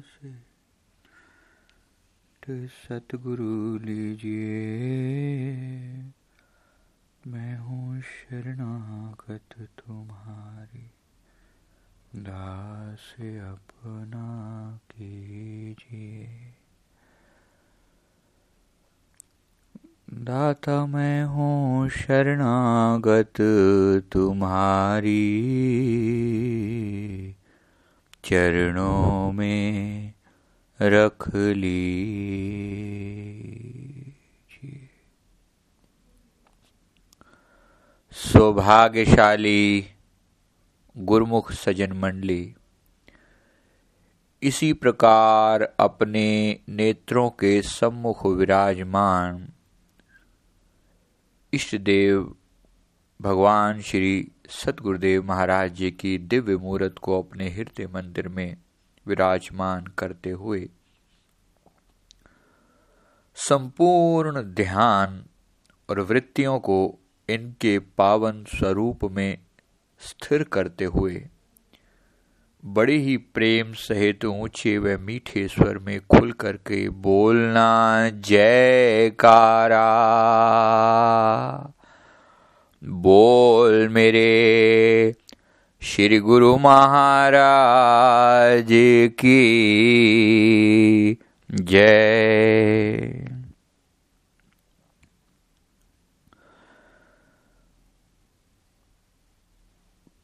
से 0.00 0.30
तो 2.42 2.66
सतगुरु 2.66 3.78
लीजिए 3.78 4.56
मैं 7.26 7.58
हूँ 7.58 8.00
शरणागत 8.00 9.48
तुम्हारी। 9.58 10.90
दास 12.22 13.14
अपना 13.20 14.76
कीजिए। 14.90 16.54
दाता 20.08 20.86
मैं 20.86 21.24
हूँ 21.24 21.88
शरणागत 21.88 23.40
तुम्हारी। 24.12 25.14
चरणों 28.24 29.32
में 29.32 30.12
रख 30.82 31.28
ली 31.34 31.82
सौभाग्यशाली 38.16 39.86
गुरमुख 40.96 41.52
सजन 41.52 41.92
मंडली, 41.92 42.54
इसी 44.42 44.72
प्रकार 44.72 45.62
अपने 45.80 46.26
नेत्रों 46.68 47.28
के 47.30 47.62
सम्मुख 47.62 48.26
विराजमान 48.26 49.48
इष्ट 51.56 51.76
देव 51.82 52.22
भगवान 53.20 53.80
श्री 53.80 54.12
सतगुरुदेव 54.50 55.22
महाराज 55.24 55.72
जी 55.72 55.90
की 55.90 56.16
दिव्य 56.26 56.56
मूर्त 56.56 56.98
को 56.98 57.20
अपने 57.22 57.48
हृदय 57.50 57.86
मंदिर 57.86 58.28
में 58.28 58.56
विराजमान 59.06 59.86
करते 59.98 60.30
हुए 60.30 60.68
संपूर्ण 63.36 64.42
ध्यान 64.54 65.22
और 65.88 66.00
वृत्तियों 66.00 66.58
को 66.60 66.78
इनके 67.28 67.78
पावन 67.98 68.44
स्वरूप 68.48 69.04
में 69.10 69.38
स्थिर 70.02 70.42
करते 70.52 70.84
हुए 70.84 71.26
बड़े 72.64 72.96
ही 72.96 73.16
प्रेम 73.16 73.72
सहित 73.72 74.24
ऊँचे 74.24 74.78
व 74.78 75.00
मीठे 75.00 75.48
स्वर 75.48 75.78
में 75.78 76.00
खुल 76.00 76.32
करके 76.32 76.88
बोलना, 76.88 78.10
जयकारा। 78.10 79.86
बोल 82.84 83.88
मेरे 83.88 85.14
श्री 85.82 86.18
गुरु 86.18 86.56
महाराज 86.56 88.66
की 89.20 89.58
जय। 91.50 93.26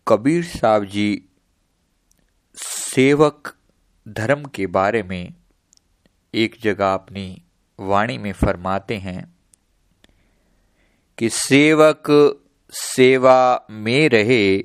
कबीर 0.08 0.44
साहब 0.44 0.84
जी 0.84 1.24
सेवक 2.94 3.54
धर्म 4.08 4.44
के 4.44 4.66
बारे 4.66 5.02
में 5.02 5.34
एक 6.34 6.56
जगह 6.62 6.94
अपनी 6.94 7.42
वाणी 7.80 8.18
में 8.18 8.32
फरमाते 8.32 8.96
हैं 8.96 9.36
कि 11.18 11.28
सेवक 11.28 12.02
सेवा 12.72 13.66
में 13.70 14.08
रहे, 14.08 14.58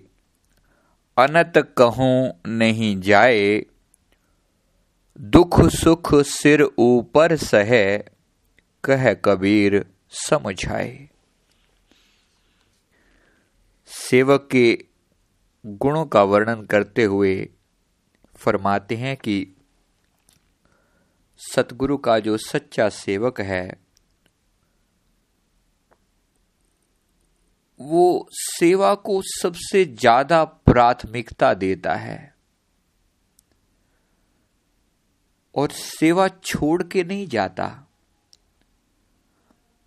अनत 1.17 1.73
कहूँ 1.77 2.41
नहीं 2.47 3.01
जाए, 3.01 3.65
दुख 5.19 5.61
सुख 5.61 6.15
सिर 6.15 6.63
ऊपर 6.77 7.35
सह, 7.35 7.97
कह 8.83 9.13
कबीर 9.13 9.85
समझाए। 10.09 11.09
सेवक 13.87 14.49
के 14.51 14.85
गुणों 15.65 16.05
का 16.05 16.23
वर्णन 16.23 16.65
करते 16.65 17.03
हुए 17.03 17.49
फरमाते 18.37 18.95
हैं 18.95 19.15
कि 19.17 19.55
सतगुरु 21.39 21.97
का 21.97 22.19
जो 22.19 22.37
सच्चा 22.37 22.89
सेवक 22.89 23.41
है, 23.41 23.77
वो 27.79 28.29
सेवा 28.31 28.93
को 28.95 29.21
सबसे 29.21 29.85
ज़्यादा 29.85 30.43
प्राथमिकता 30.43 31.53
देता 31.53 31.95
है। 31.95 32.35
और 35.55 35.71
सेवा 35.71 36.27
छोड़ 36.27 36.83
के 36.83 37.03
नहीं 37.03 37.27
जाता। 37.27 37.65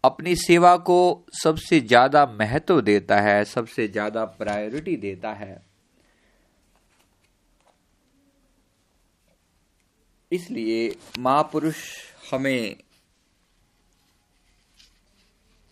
अपनी 0.05 0.37
सेवा 0.37 0.77
को 0.77 1.27
सबसे 1.44 1.81
ज़्यादा 1.81 2.25
महत्व 2.27 2.81
देता 2.81 3.21
है, 3.21 3.44
सबसे 3.44 3.88
ज़्यादा 3.88 4.25
प्रायोरिटी 4.25 4.97
देता 4.97 5.32
है। 5.32 5.69
इसलिए 10.33 10.97
महापुरुष 11.19 11.77
हमें 12.33 12.77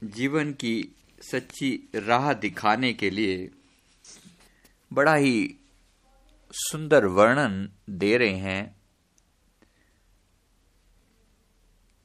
जीवन 0.05 0.53
की 0.53 0.97
सच्ची 1.21 1.89
राह 1.95 2.33
दिखाने 2.33 2.93
के 2.93 3.11
लिए 3.11 3.51
बड़ा 4.93 5.15
ही 5.15 5.57
सुंदर 6.53 7.05
वर्णन 7.05 7.71
दे 7.91 8.17
रहे 8.17 8.37
हैं 8.37 8.77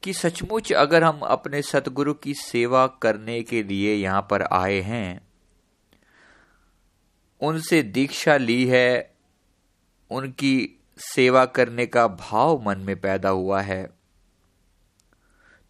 कि 0.04 0.14
सचमुच 0.14 0.74
अगर 0.74 1.04
हम 1.04 1.20
अपने 1.20 1.62
सतगुरु 1.62 2.14
की 2.14 2.34
सेवा 2.34 2.88
करने 2.88 3.44
के 3.44 3.64
लिए 3.64 3.96
यहाँ 3.96 4.28
पर 4.30 4.42
आए 4.42 4.82
हैं, 4.82 5.28
उनसे 7.42 7.84
दीक्षा 7.84 8.38
ली 8.38 8.66
है, 8.66 9.16
उनकी 10.12 10.83
सेवा 10.98 11.46
करने 11.46 11.86
का 11.86 12.08
भाव 12.08 12.64
मन 12.66 12.80
में 12.80 13.02
पैदा 13.02 13.30
हुआ 13.30 13.62
है 13.62 13.90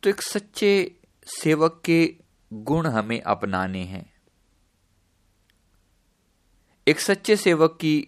तो 0.03 0.09
एक 0.09 0.21
सच्चे 0.21 0.95
सेवक 1.27 1.81
के 1.85 2.15
गुण 2.53 2.87
हमें 2.87 3.21
अपनाने 3.21 3.83
हैं। 3.83 4.13
एक 6.87 6.99
सच्चे 6.99 7.35
सेवक 7.35 7.77
की 7.81 8.07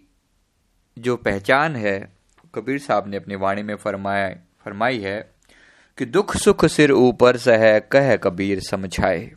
जो 0.98 1.16
पहचान 1.18 1.76
है, 1.76 2.14
कबीर 2.56 2.80
साहब 2.80 3.08
ने 3.08 3.18
अपनी 3.18 3.36
वाणी 3.36 3.64
में 3.64 3.76
फरमाया, 3.76 4.30
फरमाई 4.66 5.00
है 5.00 5.36
कि 5.98 6.06
दुख 6.06 6.38
सुख 6.38 6.66
सिर 6.66 6.92
ऊपर 6.92 7.38
सह 7.38 7.80
कह 7.80 8.16
कबीर 8.16 8.60
समझाए 8.60 9.32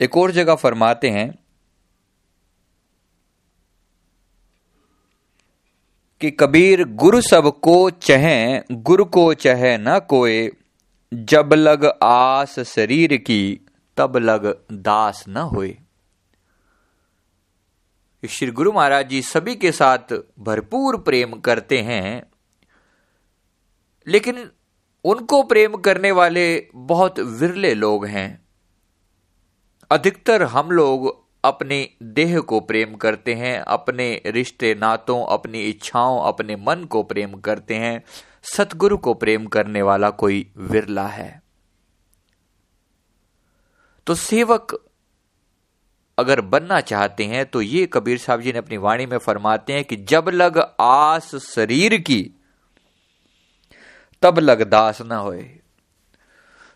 एक 0.00 0.16
और 0.16 0.30
जगह 0.30 0.54
फरमाते 0.54 1.10
हैं 1.10 1.39
कि 6.20 6.30
कबीर 6.30 6.84
गुरु 6.84 7.20
सबको 7.20 7.90
चहे, 7.90 8.62
गुरु 8.72 9.04
को 9.04 9.34
चहे 9.34 9.78
न 9.78 9.98
कोय 9.98 10.50
जब 11.14 11.52
लग 11.52 11.84
आस 12.02 12.60
शरीर 12.60 13.16
की, 13.16 13.60
तब 13.96 14.16
लग 14.16 14.64
दास 14.72 15.24
न 15.28 15.36
होए। 15.36 15.78
श्री 18.28 18.50
गुरु 18.50 18.72
महाराज 18.72 19.08
जी 19.08 19.22
सभी 19.22 19.54
के 19.56 19.72
साथ 19.72 20.12
भरपूर 20.38 20.96
प्रेम 20.96 21.32
करते 21.32 21.78
हैं, 21.78 22.22
लेकिन 24.06 24.50
उनको 25.04 25.42
प्रेम 25.42 25.74
करने 25.74 26.10
वाले 26.10 26.68
बहुत 26.74 27.20
विरले 27.20 27.74
लोग 27.74 28.06
हैं। 28.06 28.46
अधिकतर 29.90 30.42
हम 30.42 30.70
लोग 30.70 31.19
अपने 31.44 31.90
देह 32.02 32.40
को 32.40 32.60
प्रेम 32.60 32.94
करते 32.94 33.34
हैं, 33.34 33.60
अपने 33.60 34.22
रिश्ते 34.26 34.74
नातों, 34.74 35.26
अपनी 35.26 35.60
इच्छाओं, 35.60 36.22
अपने 36.22 36.56
मन 36.56 36.84
को 36.84 37.02
प्रेम 37.02 37.34
करते 37.34 37.74
हैं। 37.74 38.02
सतगुरु 38.42 38.96
को 38.96 39.14
प्रेम 39.14 39.46
करने 39.46 39.82
वाला 39.82 40.10
कोई 40.10 40.52
विरला 40.56 41.06
है। 41.06 41.42
तो 44.06 44.14
सेवक 44.14 44.84
अगर 46.18 46.40
बनना 46.40 46.80
चाहते 46.80 47.24
हैं 47.24 47.46
तो 47.46 47.62
ये 47.62 47.86
कबीर 47.86 48.18
साहब 48.18 48.40
जी 48.40 48.52
ने 48.52 48.58
अपनी 48.58 48.76
वाणी 48.76 49.06
में 49.06 49.18
फरमाते 49.18 49.72
हैं 49.72 49.84
कि 49.84 49.96
जब 49.96 50.28
लग 50.28 50.74
आस 50.80 51.34
शरीर 51.36 51.96
की, 51.96 52.30
तब 54.22 54.38
लग 54.38 54.62
दास 54.62 55.02
ना 55.02 55.16
होए। 55.16 55.59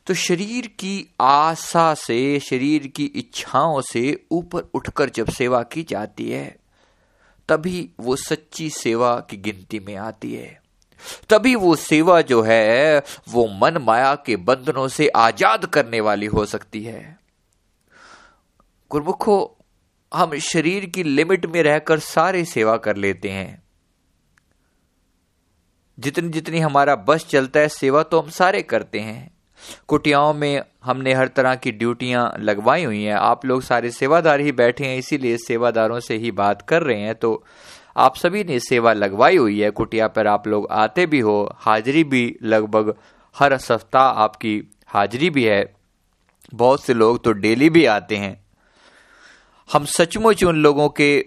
तो 0.07 0.15
शरीर 0.15 0.67
की 0.67 1.15
आशा 1.21 1.95
से, 1.95 2.41
शरीर 2.41 2.87
की 2.87 3.05
इच्छाओं 3.05 3.81
से 3.81 4.27
ऊपर 4.31 4.61
उठकर 4.75 5.11
जब 5.11 5.31
सेवा 5.31 5.63
की 5.63 5.83
जाती 5.83 6.31
है, 6.31 6.57
तभी 7.49 7.91
वो 8.01 8.17
सच्ची 8.17 8.71
सेवा 8.71 9.21
की 9.21 9.37
गिनती 9.37 9.81
में 9.81 9.97
आती 9.97 10.35
है। 10.35 10.63
तभी 11.31 11.55
वो 11.55 11.77
सेवा 11.77 12.21
जो 12.21 12.43
है, 12.43 13.03
वो 13.29 13.47
मन 13.47 13.79
माया 13.79 14.15
के 14.15 14.37
बंधनों 14.37 14.89
से 14.89 15.09
आज़ाद 15.09 15.67
करने 15.67 16.01
वाली 16.01 16.27
हो 16.27 16.47
सकती 16.47 16.85
है। 16.85 17.19
गुरमुखो, 18.91 19.57
हम 20.15 20.39
शरीर 20.39 20.87
की 20.87 21.03
लिमिट 21.03 21.47
में 21.47 21.63
रहकर 21.63 21.99
सारे 21.99 22.45
सेवा 22.45 22.77
कर 22.77 22.97
लेते 22.97 23.31
हैं। 23.31 23.63
जितनी 25.99 26.29
जितनी 26.29 26.59
हमारा 26.59 26.97
बस 26.97 27.27
चलता 27.27 27.61
है, 27.61 27.69
सेवा 27.69 28.03
तो 28.03 28.21
हम 28.21 28.31
सारे 28.31 28.63
करते 28.63 29.01
हैं। 29.01 29.34
कुटियाओं 29.89 30.35
में 30.35 30.63
हमने 30.85 31.15
हर 31.15 31.29
तरह 31.29 31.55
की 31.55 31.73
ड्यूटियाँ 31.73 32.35
लगवाई 32.39 32.85
हुई 32.85 33.03
हैं। 33.03 33.15
आप 33.15 33.47
लोग 33.47 33.63
सारे 33.63 33.91
सेवादार 33.91 34.41
ही 34.41 34.53
बैठे 34.53 34.87
हैं, 34.87 34.97
इसीलिए 34.97 35.37
सेवादारों 35.37 36.01
से 36.01 36.17
ही 36.17 36.31
बात 36.31 36.63
कर 36.63 36.83
रहे 36.83 37.01
हैं। 37.01 37.15
तो 37.15 37.45
आप 37.97 38.17
सभी 38.17 38.45
ने 38.45 38.59
सेवा 38.61 38.93
लगवाई 38.93 39.37
हुई 39.37 39.61
है, 39.61 39.71
कुटिया 39.71 40.09
पर 40.09 40.27
आप 40.27 40.47
लोग 40.47 40.69
आते 40.71 41.07
भी 41.07 41.21
हो, 41.21 41.55
हाजिरी 41.57 42.05
भी 42.05 42.37
लगभग 42.43 42.95
हर 43.39 43.59
सप्ताह 43.59 44.03
आपकी 44.03 44.73
हाजिरी 44.87 45.31
भी 45.31 45.45
है। 45.45 45.75
बहुत 46.55 46.85
से 46.85 46.95
लोग 46.95 47.25
तो 47.25 47.33
डेली 47.33 47.71
भी 47.71 47.85
आते 47.85 48.17
हैं। 48.17 48.45
हम 49.73 49.85
सचमुच 49.85 50.45
उन 50.45 50.57
लोगों 50.57 50.89
के 50.89 51.27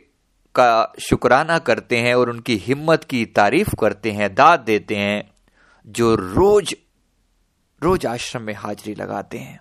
का 0.56 0.94
शुक्राना 1.00 1.60
करते 1.60 1.98
हैं 1.98 2.16
और 2.16 2.30
उनकी 2.30 2.56
हिम्मत 2.56 3.04
की 3.04 3.26
तारीफ़ 3.26 3.76
करते 3.76 4.12
हैं, 4.12 4.36
दाद 4.36 4.60
देते 4.60 4.96
हैं, 4.96 5.32
जो 5.88 6.16
रोज 6.16 6.76
रोज 7.84 8.06
आश्रम 8.06 8.42
में 8.42 8.54
हाजिरी 8.54 8.96
लगाते 8.96 9.38
हैं। 9.38 9.60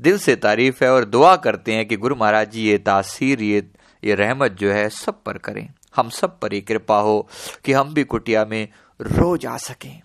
दिल 0.00 0.18
से 0.18 0.36
तारीफ़ 0.36 0.84
है 0.84 0.92
और 0.92 1.04
दुआ 1.04 1.36
करते 1.36 1.72
हैं 1.72 1.88
कि 1.88 1.96
गुरु 1.96 2.16
महाराज 2.16 2.50
जी, 2.50 2.62
ये 2.62 2.78
तासीर, 2.78 3.42
ये 3.42 3.70
ये 4.04 4.14
रहमत 4.14 4.52
जो 4.52 4.72
है 4.72 4.88
सब 4.88 5.22
पर 5.22 5.38
करें। 5.38 5.68
हम 5.96 6.08
सब 6.08 6.38
पर 6.40 6.54
ये 6.54 6.60
कृपा 6.60 7.00
हो 7.00 7.28
कि 7.64 7.72
हम 7.72 7.94
भी 7.94 8.04
कुटिया 8.04 8.44
में 8.44 8.68
रोज 9.00 9.46
आ 9.46 9.56
सकें। 9.56 10.00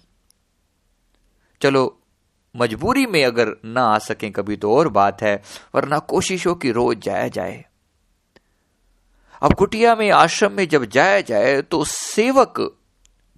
चलो, 1.62 2.02
मजबूरी 2.56 3.06
में 3.06 3.26
अगर 3.26 3.56
ना 3.66 3.82
आ 3.82 3.98
सकें 4.00 4.32
कभी 4.32 4.56
तो 4.58 4.76
और 4.76 4.88
बात 4.88 5.22
है, 5.22 5.42
वरना 5.76 6.00
कोशिश 6.00 6.48
हो 6.48 6.56
कि 6.56 6.72
रोज 6.72 6.98
जाया 6.98 7.28
जाए। 7.28 7.66
अब 9.42 9.54
कुटिया 9.54 9.96
में, 9.96 10.12
आश्रम 10.12 10.52
में 10.52 10.68
जब 10.68 10.86
जाया 10.86 11.22
जाए 11.22 11.62
तो 11.62 11.84
सेवक 11.86 12.80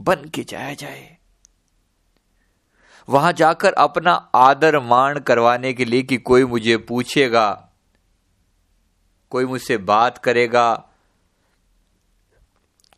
बन 0.01 0.30
के 0.30 0.44
जाया 0.44 0.74
जाए। 0.74 1.17
वहाँ 3.09 3.33
जाकर 3.33 3.74
अपना 3.74 4.12
आदर 4.36 4.80
मान 4.80 5.19
करवाने 5.19 5.74
के 5.74 5.86
लिए 5.86 6.01
कि 6.01 6.18
कोई 6.18 6.45
मुझे 6.45 6.77
पूछेगा, 6.77 7.69
कोई 9.30 9.45
मुझसे 9.45 9.77
बात 9.77 10.18
करेगा, 10.18 10.83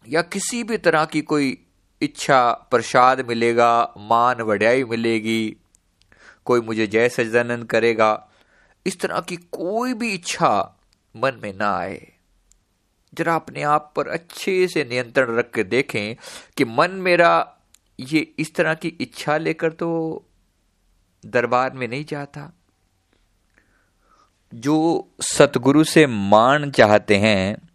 या 0.08 0.22
किसी 0.22 0.64
भी 0.64 0.78
तरह 0.78 1.06
की 1.06 1.22
कोई 1.22 1.66
इच्छा, 2.02 2.52
प्रसाद 2.52 3.28
मिलेगा, 3.28 3.94
मान 3.98 4.42
वड्याई 4.42 4.84
मिलेगी, 4.84 5.56
कोई 6.46 6.62
मुझे 6.62 6.88
जय 6.88 7.10
सजनन 7.10 7.64
करेगा, 7.64 8.28
इस 8.86 9.00
तरह 9.00 9.20
की 9.20 9.36
कोई 9.36 9.94
भी 9.94 10.14
इच्छा 10.14 10.76
मन 11.16 11.40
में 11.44 11.54
ना 11.54 11.78
आए। 11.78 12.12
जरा 13.14 13.36
अपने 13.36 13.64
आप 13.64 13.94
पर 13.96 14.08
अच्छे 14.08 14.68
से 14.68 14.84
नियंत्रण 14.84 15.36
रख 15.36 15.52
के 15.52 15.64
देखें 15.64 16.16
कि 16.58 16.66
मन 16.66 16.92
मेरा 16.92 17.56
ये 18.00 18.20
इस 18.40 18.56
तरह 18.56 18.74
की 18.74 18.88
इच्छा 18.88 19.38
लेकर 19.38 19.72
तो 19.72 20.26
दरबार 21.26 21.74
में 21.74 21.88
नहीं 21.88 22.06
जाता। 22.06 22.52
जो 24.54 25.08
सतगुरु 25.22 25.84
से 25.84 26.08
मान 26.08 26.72
चाहते 26.72 27.18
हैं, 27.18 27.70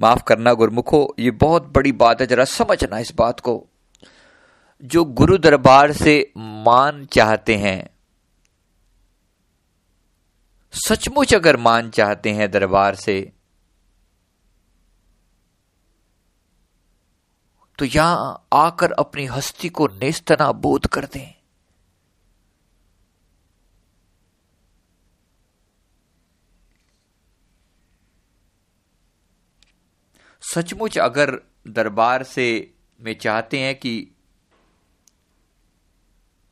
माफ़ 0.00 0.22
करना 0.22 0.52
गुरमुखो, 0.52 1.14
ये 1.18 1.30
बहुत 1.30 1.62
बड़ी 1.62 1.92
बात 1.92 2.20
है, 2.20 2.26
जरा 2.26 2.44
समझना 2.44 2.98
इस 2.98 3.12
बात 3.16 3.40
को। 3.40 3.66
जो 4.84 5.04
गुरु 5.04 5.38
दरबार 5.38 5.92
से 5.92 6.32
मान 6.36 7.06
चाहते 7.06 7.56
हैं, 7.56 7.90
सचमुच 10.72 11.34
अगर 11.34 11.56
मान 11.56 11.90
चाहते 11.90 12.30
हैं 12.30 12.50
दरबार 12.50 12.94
से 12.94 13.32
तो 17.80 17.86
यहाँ 17.86 18.48
आकर 18.52 18.92
अपनी 18.92 19.24
हस्ती 19.26 19.68
को 19.68 19.86
नेस्तना 19.86 20.52
बोध 20.52 20.86
कर 20.86 21.04
दें। 21.04 21.34
सचमुच 30.54 30.98
अगर 30.98 31.40
दरबार 31.68 32.22
से 32.22 32.74
में 33.00 33.18
चाहते 33.18 33.58
हैं 33.58 33.74
कि 33.74 34.10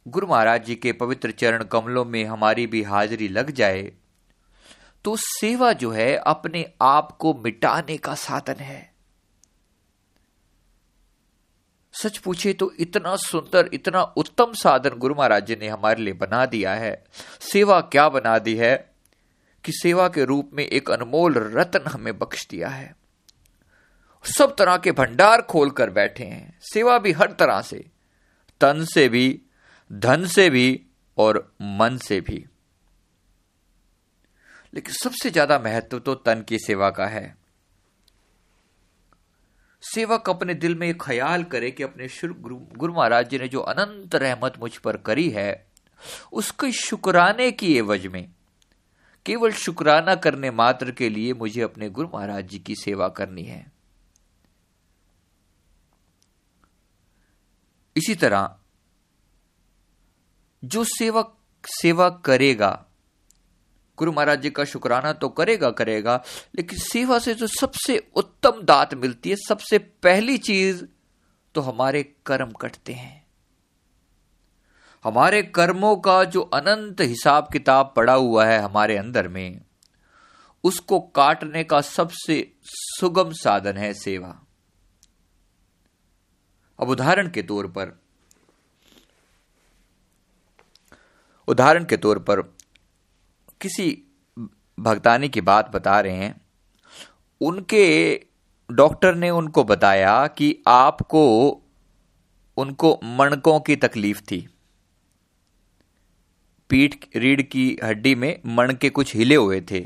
गुरु 0.06 0.26
महाराज 0.26 0.64
जी 0.64 0.74
के 0.74 0.92
पवित्र 0.92 1.30
चरण 1.30 1.64
कमलों 1.64 2.04
में 2.04 2.24
हमारी 2.24 2.66
भी 2.66 2.82
हाजिरी 2.82 3.28
लग 3.28 3.50
जाए 3.50 3.92
तो 5.04 5.16
सेवा 5.16 5.72
जो 5.72 5.90
है 5.90 6.16
अपने 6.16 6.72
आप 6.82 7.12
को 7.12 7.34
मिटाने 7.34 7.96
का 7.96 8.14
साधन 8.14 8.54
है। 8.54 8.87
सच 11.98 12.18
पूछे 12.18 12.52
तो 12.52 12.70
इतना 12.80 13.14
सुंदर, 13.16 13.70
इतना 13.72 14.02
उत्तम 14.16 14.52
साधन 14.54 14.98
गुरु 14.98 15.14
महाराज 15.14 15.46
जी 15.46 15.56
ने 15.56 15.68
हमारे 15.68 16.02
लिए 16.02 16.14
बना 16.14 16.44
दिया 16.46 16.74
है। 16.74 16.92
सेवा 17.42 17.80
क्या 17.82 18.08
बना 18.08 18.38
दी 18.38 18.54
है 18.56 18.74
कि 19.64 19.72
सेवा 19.72 20.08
के 20.08 20.24
रूप 20.24 20.50
में 20.54 20.64
एक 20.64 20.90
अनमोल 20.90 21.34
रत्न 21.54 21.90
हमें 21.90 22.18
बख्श 22.18 22.46
दिया 22.50 22.68
है। 22.68 22.94
सब 24.24 24.54
तरह 24.56 24.76
के 24.76 24.92
भंडार 24.92 25.42
खोल 25.42 25.70
कर 25.70 25.90
बैठे 25.90 26.24
हैं। 26.24 26.58
सेवा 26.64 26.98
भी 26.98 27.12
हर 27.12 27.32
तरह 27.32 27.60
से, 27.62 27.84
तन 28.60 28.84
से 28.84 29.08
भी, 29.08 29.40
धन 29.90 30.26
से 30.26 30.48
भी 30.50 30.80
और 31.18 31.36
मन 31.62 31.98
से 31.98 32.20
भी। 32.20 32.44
लेकिन 34.72 34.94
सबसे 34.94 35.30
ज़्यादा 35.30 35.58
महत्व 35.58 35.98
तो 35.98 36.14
तन 36.14 36.44
की 36.48 36.58
सेवा 36.58 36.90
का 36.90 37.06
है। 37.06 37.37
सेवक 39.94 40.30
अपने 40.30 40.54
दिल 40.54 40.74
में 40.74 40.98
ख्याल 40.98 41.44
करे 41.44 41.70
कि 41.70 41.82
अपने 41.82 42.08
गुरु 42.76 42.94
महाराज 42.94 43.28
जी 43.28 43.38
ने 43.38 43.48
जो 43.48 43.60
अनंत 43.60 44.14
रहमत 44.14 44.58
मुझ 44.58 44.76
पर 44.76 44.96
करी 44.96 45.30
है, 45.30 45.66
उसके 46.32 46.72
शुक्राने 46.72 47.50
की 47.52 47.76
एवज 47.76 48.06
में। 48.06 48.28
केवल 49.26 49.52
शुक्राना 49.52 50.14
करने 50.14 50.50
मात्र 50.50 50.90
के 50.90 51.08
लिए 51.08 51.32
मुझे 51.32 51.62
अपने 51.62 51.90
गुरु 51.90 52.08
महाराज 52.14 52.48
जी 52.48 52.58
की 52.58 52.74
सेवा 52.74 53.08
करनी 53.08 53.42
है। 53.42 53.72
इसी 57.96 58.14
तरह, 58.14 58.56
जो 60.64 60.84
सेवक 60.84 61.36
सेवा 61.64 62.08
करेगा 62.08 62.87
गुरु 63.98 64.12
महाराज 64.12 64.40
जी 64.42 64.50
का 64.50 64.64
शुक्राना 64.64 65.12
तो 65.14 65.28
करेगा 65.30 65.70
करेगा, 65.72 66.22
लेकिन 66.54 66.78
सेवा 66.80 67.18
से 67.18 67.34
जो 67.34 67.46
सबसे 67.48 67.98
उत्तम 68.16 68.62
दात 68.62 68.94
मिलती 68.94 69.30
है, 69.30 69.36
सबसे 69.38 69.78
पहली 69.78 70.36
चीज़ 70.38 70.84
तो 71.54 71.60
हमारे 71.60 72.02
कर्म 72.26 72.50
कटते 72.52 72.92
हैं। 72.92 73.26
हमारे 75.04 75.42
कर्मों 75.44 75.94
का 75.96 76.22
जो 76.24 76.40
अनंत 76.42 77.00
हिसाब 77.00 77.48
किताब 77.52 77.92
पड़ा 77.96 78.14
हुआ 78.14 78.44
है 78.46 78.58
हमारे 78.60 78.96
अंदर 78.96 79.28
में, 79.28 79.60
उसको 80.64 80.98
काटने 81.14 81.62
का 81.64 81.80
सबसे 81.82 82.36
सुगम 82.64 83.32
साधन 83.34 83.76
है 83.76 83.92
सेवा। 83.94 84.34
अब 86.78 86.88
उदाहरण 86.88 87.28
के 87.30 87.42
तौर 87.42 87.66
पर, 87.68 87.98
उदाहरण 91.48 91.84
के 91.84 91.96
तौर 91.96 92.18
पर 92.20 92.42
किसी 93.60 94.02
भगतानी 94.78 95.28
की 95.28 95.40
बात 95.40 95.70
बता 95.74 96.00
रहे 96.00 96.16
हैं 96.16 96.40
उनके 97.40 98.14
डॉक्टर 98.70 99.14
ने 99.14 99.30
उनको 99.30 99.64
बताया 99.64 100.26
कि 100.26 100.62
आपको 100.68 101.22
उनको 102.56 103.00
मणकों 103.04 103.60
की 103.60 103.76
तकलीफ़ 103.76 104.20
थी। 104.22 104.48
पीठ 106.70 107.04
रीढ़ 107.16 107.42
की 107.42 107.78
हड्डी 107.84 108.14
में 108.14 108.40
मण 108.46 108.74
के 108.74 108.90
कुछ 108.90 109.16
हिले 109.16 109.34
हुए 109.34 109.60
थे। 109.60 109.80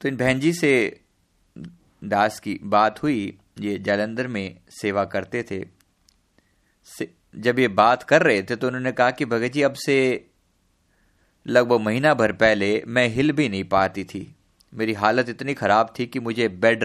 तो 0.00 0.08
इन 0.08 0.16
बहन 0.16 0.40
जी 0.40 0.52
से 0.52 1.00
दास 2.04 2.40
की 2.40 2.58
बात 2.62 3.02
हुई 3.02 3.38
ये 3.60 3.78
जालंधर 3.78 4.28
में 4.28 4.60
सेवा 4.70 5.04
करते 5.04 5.42
थे। 5.42 5.64
से, 6.84 7.14
जब 7.36 7.58
ये 7.58 7.68
बात 7.68 8.02
कर 8.02 8.22
रहे 8.22 8.42
थे 8.42 8.56
तो 8.56 8.66
उन्होंने 8.66 8.92
कहा 8.92 9.10
कि 9.10 9.24
भगत 9.24 9.52
जी 9.52 9.62
अब 9.62 9.74
से 9.74 10.29
लगभग 11.50 11.80
महीना 11.80 12.14
भर 12.14 12.32
पहले 12.32 12.82
मैं 12.86 13.08
हिल 13.08 13.32
भी 13.32 13.48
नहीं 13.48 13.64
पाती 13.64 14.04
थी। 14.04 14.36
मेरी 14.72 14.92
हालत 14.92 15.28
इतनी 15.28 15.54
ख़राब 15.54 15.94
थी 15.98 16.06
कि 16.06 16.20
मुझे 16.20 16.48
बेड, 16.48 16.84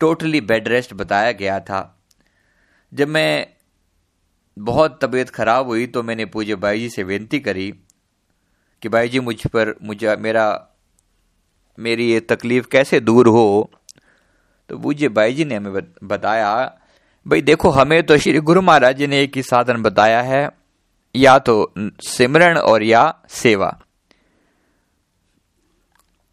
टोटली 0.00 0.40
बेड 0.40 0.68
रेस्ट 0.68 0.94
बताया 0.94 1.32
गया 1.32 1.60
था। 1.60 1.80
जब 2.92 3.08
मैं 3.08 3.46
बहुत 4.56 4.98
तबीयत 5.04 5.30
खराब 5.30 5.66
हुई 5.66 5.86
तो 5.86 6.02
मैंने 6.02 6.24
पूज्य 6.24 6.54
भाई 6.54 6.80
जी 6.80 6.88
से 6.90 7.02
विनती 7.02 7.40
करी 7.40 7.70
कि 8.82 8.88
भाई 8.88 9.08
जी 9.08 9.20
मुझ 9.20 9.46
पर, 9.46 9.74
मुझे, 9.82 10.16
मेरा, 10.16 10.46
मेरी 11.78 12.10
ये 12.12 12.20
तकलीफ़ 12.20 12.66
कैसे 12.66 13.00
दूर 13.00 13.28
हो? 13.28 13.70
तो 14.68 14.78
पूज्य 14.78 15.08
भाई 15.08 15.34
जी 15.34 15.44
ने 15.44 15.54
हमें 15.54 15.72
बताया, 16.04 16.78
भाई 17.26 17.42
देखो, 17.42 17.70
हमें 17.70 18.02
तो 18.02 18.16
श्री 18.16 18.38
गुरु 18.38 18.62
महाराज 18.62 18.96
जी 18.96 19.06
ने 19.06 19.22
एक 19.22 19.36
ही 19.36 19.42
साधन 19.42 19.82
बताया 19.82 20.22
है, 20.22 20.48
या 21.14 21.38
तो 21.38 21.72
सिमरण 22.02 22.58
और 22.58 22.82
या 22.82 23.14
सेवा। 23.28 23.78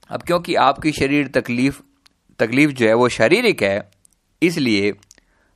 अब 0.09 0.23
क्योंकि 0.23 0.55
आपकी 0.55 0.91
शरीर 0.91 1.27
तकलीफ़ 1.27 1.81
तकलीफ़ 2.39 2.71
जो 2.71 2.87
है 2.87 2.93
वो 2.93 3.09
शारीरिक 3.09 3.63
है, 3.63 3.91
इसलिए 4.41 4.93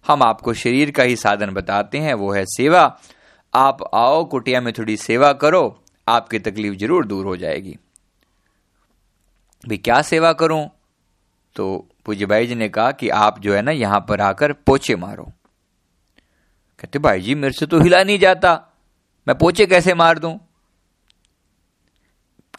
हम 0.06 0.24
आपको 0.24 0.54
शरीर 0.54 0.92
का 0.92 1.04
ही 1.04 1.16
साधन 1.16 1.50
बताते 1.50 1.98
हैं, 1.98 2.14
वो 2.14 2.32
है 2.32 2.46
सेवा। 2.46 3.00
आप 3.54 3.84
आओ, 3.94 4.24
कुटिया 4.26 4.62
में 4.62 4.74
थोड़ी 4.74 4.98
सेवा 4.98 5.34
करो, 5.34 5.84
आपकी 6.08 6.40
तकलीफ़ 6.40 6.76
ज़रूर 6.76 7.06
दूर 7.06 7.26
हो 7.26 7.38
जाएगी। 7.38 7.78
भी 9.64 9.78
क्या 9.78 10.02
सेवा 10.02 10.34
करूँ? 10.34 10.70
तो 11.56 11.88
पूज्य 12.06 12.26
भाई 12.26 12.48
जी 12.48 12.56
ने 12.56 12.70
कहा 12.70 12.92
कि 12.92 13.10
आप 13.10 13.40
जो 13.40 13.54
है 13.54 13.62
ना, 13.62 13.72
यहाँ 13.72 14.06
पर 14.10 14.22
आकर 14.22 14.54
पोचे 14.54 14.96
मारो। 14.96 15.24
कहते, 16.80 17.00
भाई 17.00 17.22
जी, 17.22 17.36
मेरे 17.36 17.54
से 17.54 17.66
तो 17.66 17.80
हिला 17.80 18.04
नहीं 18.04 18.20
जाता। 18.20 18.54
मैं 19.28 19.38
पोचे 19.38 19.66
कैसे 19.66 19.94
मार 19.94 20.20
दूँ? 20.20 20.40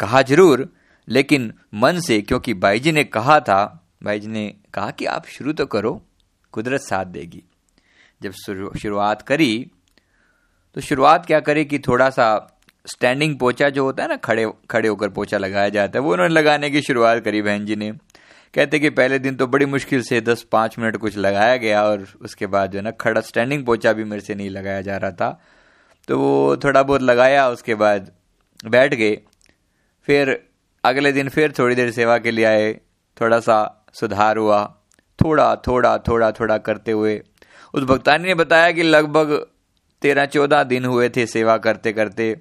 कहा, 0.00 0.22
ज़रूर। 0.22 0.68
लेकिन 1.08 1.52
मन 1.74 2.00
से, 2.00 2.20
क्योंकि 2.22 2.54
भाई 2.54 2.80
जी 2.80 2.92
ने 2.92 3.04
कहा 3.04 3.38
था 3.40 3.78
भाई 4.04 4.20
जी 4.20 4.28
ने 4.28 4.46
कहा 4.74 4.90
कि 4.90 5.04
आप 5.06 5.26
शुरू 5.26 5.52
तो 5.52 5.66
करो, 5.66 6.00
कुदरत 6.52 6.80
साथ 6.80 7.06
देगी। 7.06 7.42
जब 8.20 8.32
शुरुआत 8.78 9.22
करी 9.22 9.70
तो 10.76 10.80
शुरुआत 10.80 11.26
क्या 11.26 11.38
करे 11.40 11.64
कि 11.64 11.78
थोड़ा 11.78 12.08
सा 12.10 12.26
स्टैंडिंग 12.86 13.38
पोचा 13.38 13.68
जो 13.68 13.84
होता 13.84 14.02
है 14.02 14.08
ना, 14.08 14.16
खड़े 14.16 14.46
खड़े 14.70 14.88
होकर 14.88 15.08
पोचा 15.08 15.38
लगाया 15.38 15.68
जाता 15.68 15.98
है, 15.98 16.04
वो 16.04 16.12
उन्होंने 16.12 16.34
लगाने 16.34 16.70
की 16.70 16.82
शुरुआत 16.82 17.22
करी 17.24 17.42
बहन 17.42 17.66
जी 17.66 17.76
ने। 17.76 17.90
कहते 18.54 18.78
कि 18.78 18.90
पहले 18.90 19.18
दिन 19.18 19.36
तो 19.36 19.46
बड़ी 19.46 19.66
मुश्किल 19.66 20.02
से 20.02 20.20
दस 20.20 20.42
पाँच 20.42 20.78
मिनट 20.78 20.96
कुछ 20.96 21.16
लगाया 21.16 21.56
गया 21.56 21.82
और 21.84 22.06
उसके 22.22 22.46
बाद 22.46 22.70
जो 22.70 22.78
है 22.78 22.84
ना, 22.84 22.90
खड़ा 22.90 23.20
स्टैंडिंग 23.20 23.64
पोचा 23.66 23.92
भी 23.92 24.04
मेरे 24.04 24.22
से 24.22 24.34
नहीं 24.34 24.50
लगाया 24.50 24.80
जा 24.80 24.96
रहा 24.96 25.10
था। 25.10 25.40
तो 26.08 26.18
वो 26.18 26.56
थोड़ा 26.56 26.82
बहुत 26.82 27.02
लगाया, 27.02 27.48
उसके 27.48 27.74
बाद 27.74 28.10
बैठ 28.64 28.94
गए। 28.94 29.20
फिर 30.08 30.38
अगले 30.84 31.12
दिन 31.12 31.28
फिर 31.28 31.52
थोड़ी 31.58 31.74
देर 31.74 31.90
सेवा 31.90 32.18
के 32.18 32.30
लिए 32.30 32.44
आए, 32.44 32.80
थोड़ा 33.20 33.40
सा 33.40 33.86
सुधार 33.92 34.36
हुआ, 34.36 34.74
थोड़ा 35.24 35.56
थोड़ा 35.56 35.98
थोड़ा 35.98 36.32
थोड़ा 36.32 36.58
करते 36.58 36.92
हुए। 36.92 37.22
उस 37.74 37.82
भक्तानी 37.82 38.24
ने 38.24 38.34
बताया 38.34 38.72
कि 38.72 38.82
लगभग 38.82 39.46
तेरह, 40.02 40.26
चौदह 40.26 40.62
दिन 40.62 40.84
हुए 40.84 41.08
थे 41.08 41.26
सेवा 41.26 41.56
करते 41.56 41.92
करते। 41.92 42.40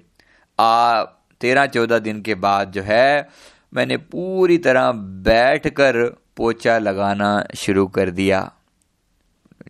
आ, 0.60 1.02
तेरह, 1.40 1.66
चौदह 1.66 1.98
दिन 1.98 2.20
के 2.22 2.34
बाद 2.34 2.70
जो 2.70 2.82
है, 2.82 3.28
मैंने 3.74 3.96
पूरी 3.96 4.58
तरह 4.58 4.92
बैठकर 4.92 6.16
पोचा 6.36 6.78
लगाना 6.78 7.46
शुरू 7.56 7.86
कर 7.86 8.10
दिया। 8.10 8.52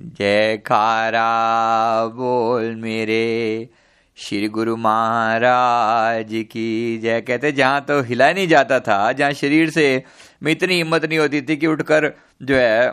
जय 0.03 0.57
खारा 0.57 2.07
बोल 2.07 2.75
मेरे 2.75 3.69
श्री 4.17 4.49
गुरु 4.49 4.77
महाराज 4.77 6.29
की 6.51 6.99
जय। 6.99 7.21
कहते, 7.21 7.51
जहाँ 7.53 7.81
तो 7.81 8.01
हिला 8.03 8.31
नहीं 8.33 8.47
जाता 8.49 8.79
था, 8.81 9.13
जहाँ 9.13 9.33
शरीर 9.33 9.71
से 9.71 10.03
में 10.43 10.51
इतनी 10.53 10.75
हिम्मत 10.75 11.05
नहीं 11.05 11.19
होती 11.19 11.41
थी 11.43 11.57
कि 11.57 11.67
उठकर 11.67 12.11
जो 12.43 12.57
है, 12.57 12.93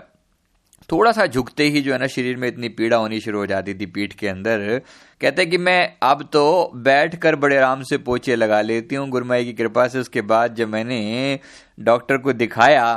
थोड़ा 0.90 1.12
सा 1.12 1.26
झुकते 1.26 1.64
ही 1.64 1.82
जो 1.82 1.94
है 1.94 2.00
ना 2.00 2.08
शरीर 2.08 2.38
में 2.38 2.48
इतनी 2.48 2.70
पीड़ा 2.70 2.98
होनी 2.98 3.20
शुरू 3.20 3.40
हो 3.40 3.46
जाती 3.46 3.74
थी 3.74 3.86
पीठ 3.86 4.14
के 4.14 4.28
अंदर। 4.28 4.82
कहते 5.22 5.46
कि 5.46 5.58
मैं 5.58 5.94
अब 6.04 6.28
तो 6.34 6.72
बैठ 6.76 7.16
कर 7.16 7.36
बड़े 7.36 7.58
आराम 7.58 7.84
से 7.84 7.98
पोचे 8.00 8.36
लगा 8.36 8.62
लेती 8.62 8.96
हूँ, 8.96 9.08
गुरमाई 9.10 9.46
की 9.46 9.54
कृपा 9.54 9.88
से। 9.88 10.00
उसके 10.00 10.22
बाद 10.24 10.56
जब 10.56 10.70
मैंने 10.70 11.40
डॉक्टर 11.80 12.18
को 12.18 12.34
दिखाया 12.34 12.94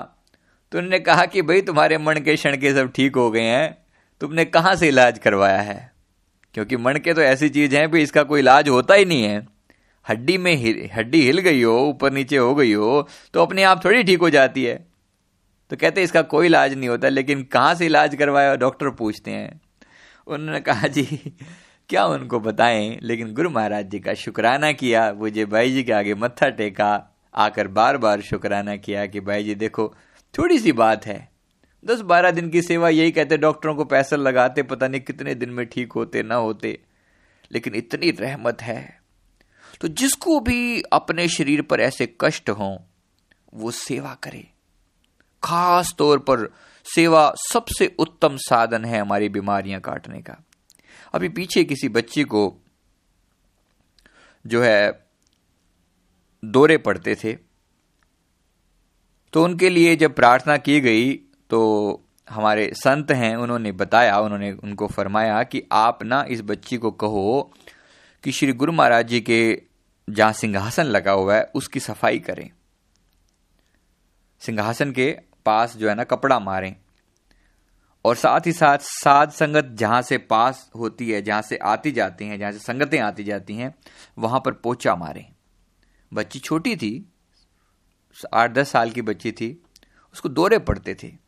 तो 0.72 0.78
उन्होंने 0.78 0.98
कहा 0.98 1.24
कि, 1.26 1.42
भाई, 1.42 1.60
तुम्हारे 1.60 1.98
मन 1.98 2.14
के 2.14 2.34
क्षण 2.36 2.56
के 2.56 2.72
सब 2.74 2.92
ठीक 2.92 3.16
हो 3.16 3.30
गए 3.30 3.40
हैं। 3.40 3.78
तुमने 4.20 4.44
कहाँ 4.44 4.74
से 4.74 4.88
इलाज 4.88 5.18
करवाया 5.18 5.60
है? 5.60 5.90
क्योंकि 6.54 6.76
मन 6.76 6.96
के 6.96 7.14
तो 7.14 7.22
ऐसी 7.22 7.48
चीज़ 7.48 7.76
है, 7.76 7.86
भी 7.86 8.02
इसका 8.02 8.22
कोई 8.22 8.40
इलाज 8.40 8.68
होता 8.68 8.94
ही 8.94 9.04
नहीं 9.04 9.22
है। 9.22 9.46
हड्डी 10.06 10.36
में 10.38 10.54
हड्डी 10.94 11.20
हिल 11.22 11.38
गई 11.38 11.62
हो, 11.62 11.78
ऊपर 11.80 12.12
नीचे 12.12 12.36
हो 12.36 12.54
गई 12.54 12.72
हो 12.72 13.08
तो 13.34 13.42
अपने 13.42 13.62
आप 13.62 13.84
थोड़ी 13.84 14.02
ठीक 14.02 14.20
हो 14.20 14.30
जाती 14.30 14.64
है। 14.64 14.74
तो 15.70 15.76
कहते 15.76 16.02
इसका 16.02 16.22
कोई 16.22 16.46
इलाज 16.46 16.74
नहीं 16.74 16.88
होता, 16.88 17.08
लेकिन 17.08 17.42
कहाँ 17.42 17.74
से 17.74 17.86
इलाज 17.86 18.14
करवाया, 18.14 18.54
डॉक्टर 18.56 18.90
पूछते 18.90 19.30
हैं। 19.30 19.60
उन्होंने 20.26 20.60
कहा, 20.60 20.88
जी, 20.88 21.32
क्या 21.90 22.04
उनको 22.06 22.40
बताएँ? 22.40 22.98
लेकिन 23.02 23.32
गुरु 23.34 23.50
महाराज 23.50 23.90
जी 23.90 24.00
का 24.00 24.14
शुक्राना 24.14 24.72
किया 24.72 25.10
जे 25.28 25.44
भाई 25.44 25.72
जी 25.72 25.82
के 25.82 25.92
आगे 25.92 26.14
मत्था 26.14 26.48
टेका, 26.50 26.90
आकर 27.34 27.68
बार 27.68 27.96
बार 27.96 28.20
शुक्राना 28.20 28.76
किया 28.76 29.06
कि 29.06 29.20
भाई 29.20 29.44
जी, 29.44 29.54
देखो, 29.54 29.92
थोड़ी 30.34 30.58
सी 30.58 30.72
बात 30.72 31.06
है। 31.06 31.31
दस 31.84 32.00
बारह 32.00 32.30
दिन 32.30 32.50
की 32.50 32.62
सेवा 32.62 32.88
यही 32.88 33.10
कहते, 33.10 33.36
डॉक्टरों 33.36 33.74
को 33.74 33.84
पैसा 33.84 34.16
लगाते, 34.16 34.62
पता 34.62 34.88
नहीं 34.88 35.00
कितने 35.00 35.34
दिन 35.34 35.50
में 35.50 35.66
ठीक 35.66 35.92
होते, 35.92 36.22
ना 36.22 36.34
होते। 36.34 36.82
लेकिन 37.52 37.74
इतनी 37.74 38.10
रहमत 38.10 38.62
है। 38.62 39.02
तो 39.80 39.88
जिसको 39.88 40.40
भी 40.40 40.82
अपने 40.82 41.28
शरीर 41.28 41.62
पर 41.62 41.80
ऐसे 41.80 42.16
कष्ट 42.20 42.50
हो, 42.50 42.84
वो 43.54 43.70
सेवा 43.70 44.14
करे। 44.14 44.48
खास 45.44 45.94
तौर 45.98 46.18
पर 46.18 46.54
सेवा 46.94 47.34
सबसे 47.52 47.96
उत्तम 47.98 48.36
साधन 48.36 48.84
है 48.84 49.00
हमारी 49.00 49.28
बीमारियाँ 49.28 49.80
काटने 49.80 50.22
का। 50.22 50.36
अभी 51.12 51.28
पीछे 51.28 51.64
किसी 51.64 51.88
बच्ची 51.88 52.24
को 52.24 52.56
जो 54.46 54.62
है, 54.62 55.06
दौरे 56.44 56.78
पड़ते 56.78 57.14
थे। 57.14 57.32
तो 59.32 59.44
उनके 59.44 59.70
लिए 59.70 59.96
जब 59.96 60.14
प्रार्थना 60.14 60.56
की 60.56 60.80
गई 60.80 61.20
तो 61.52 62.04
हमारे 62.30 62.72
संत 62.74 63.10
हैं, 63.10 63.36
उन्होंने 63.36 63.72
बताया, 63.72 64.18
उन्होंने 64.18 64.52
उनको 64.52 64.86
फरमाया 64.86 65.42
कि 65.42 65.62
आप 65.72 66.02
ना 66.02 66.26
इस 66.28 66.42
बच्ची 66.42 66.76
को 66.76 66.90
कहो 66.90 67.52
कि 68.24 68.32
श्री 68.32 68.52
गुरु 68.52 68.72
महाराज 68.72 69.08
जी 69.08 69.20
के 69.20 69.62
जहाँ 70.10 70.32
सिंहासन 70.32 70.84
लगा 70.84 71.12
हुआ 71.12 71.34
है, 71.34 71.50
उसकी 71.54 71.80
सफ़ाई 71.80 72.18
करें। 72.18 72.50
सिंहासन 74.40 74.92
के 74.92 75.18
पास 75.46 75.76
जो 75.76 75.88
है 75.88 75.94
ना 75.94 76.04
कपड़ा 76.04 76.38
मारें। 76.38 76.76
और 78.04 78.16
साथ 78.16 78.40
ही 78.46 78.52
साथ 78.52 78.78
साध 78.78 79.30
संगत 79.30 79.64
जहाँ 79.64 80.02
से 80.02 80.18
पास 80.18 80.70
होती 80.76 81.10
है, 81.10 81.22
जहाँ 81.22 81.42
से 81.42 81.56
आती 81.56 81.92
जाती 81.92 82.24
हैं, 82.24 82.38
जहाँ 82.38 82.52
से 82.52 82.58
संगतें 82.58 83.00
आती 83.00 83.24
जाती 83.24 83.54
हैं, 83.54 83.74
वहाँ 84.18 84.42
पर 84.44 84.52
पोचा 84.52 84.96
मारें। 84.96 85.32
बच्ची 86.14 86.38
छोटी 86.38 86.76
थी, 86.76 87.12
आठ 88.34 88.50
दस 88.50 88.68
साल 88.68 88.90
की 88.90 89.02
बच्ची 89.02 89.32
थी, 89.32 89.62
उसको 90.12 90.28
दौरे 90.28 90.58
पड़ते 90.58 90.94
थे। 90.94 91.21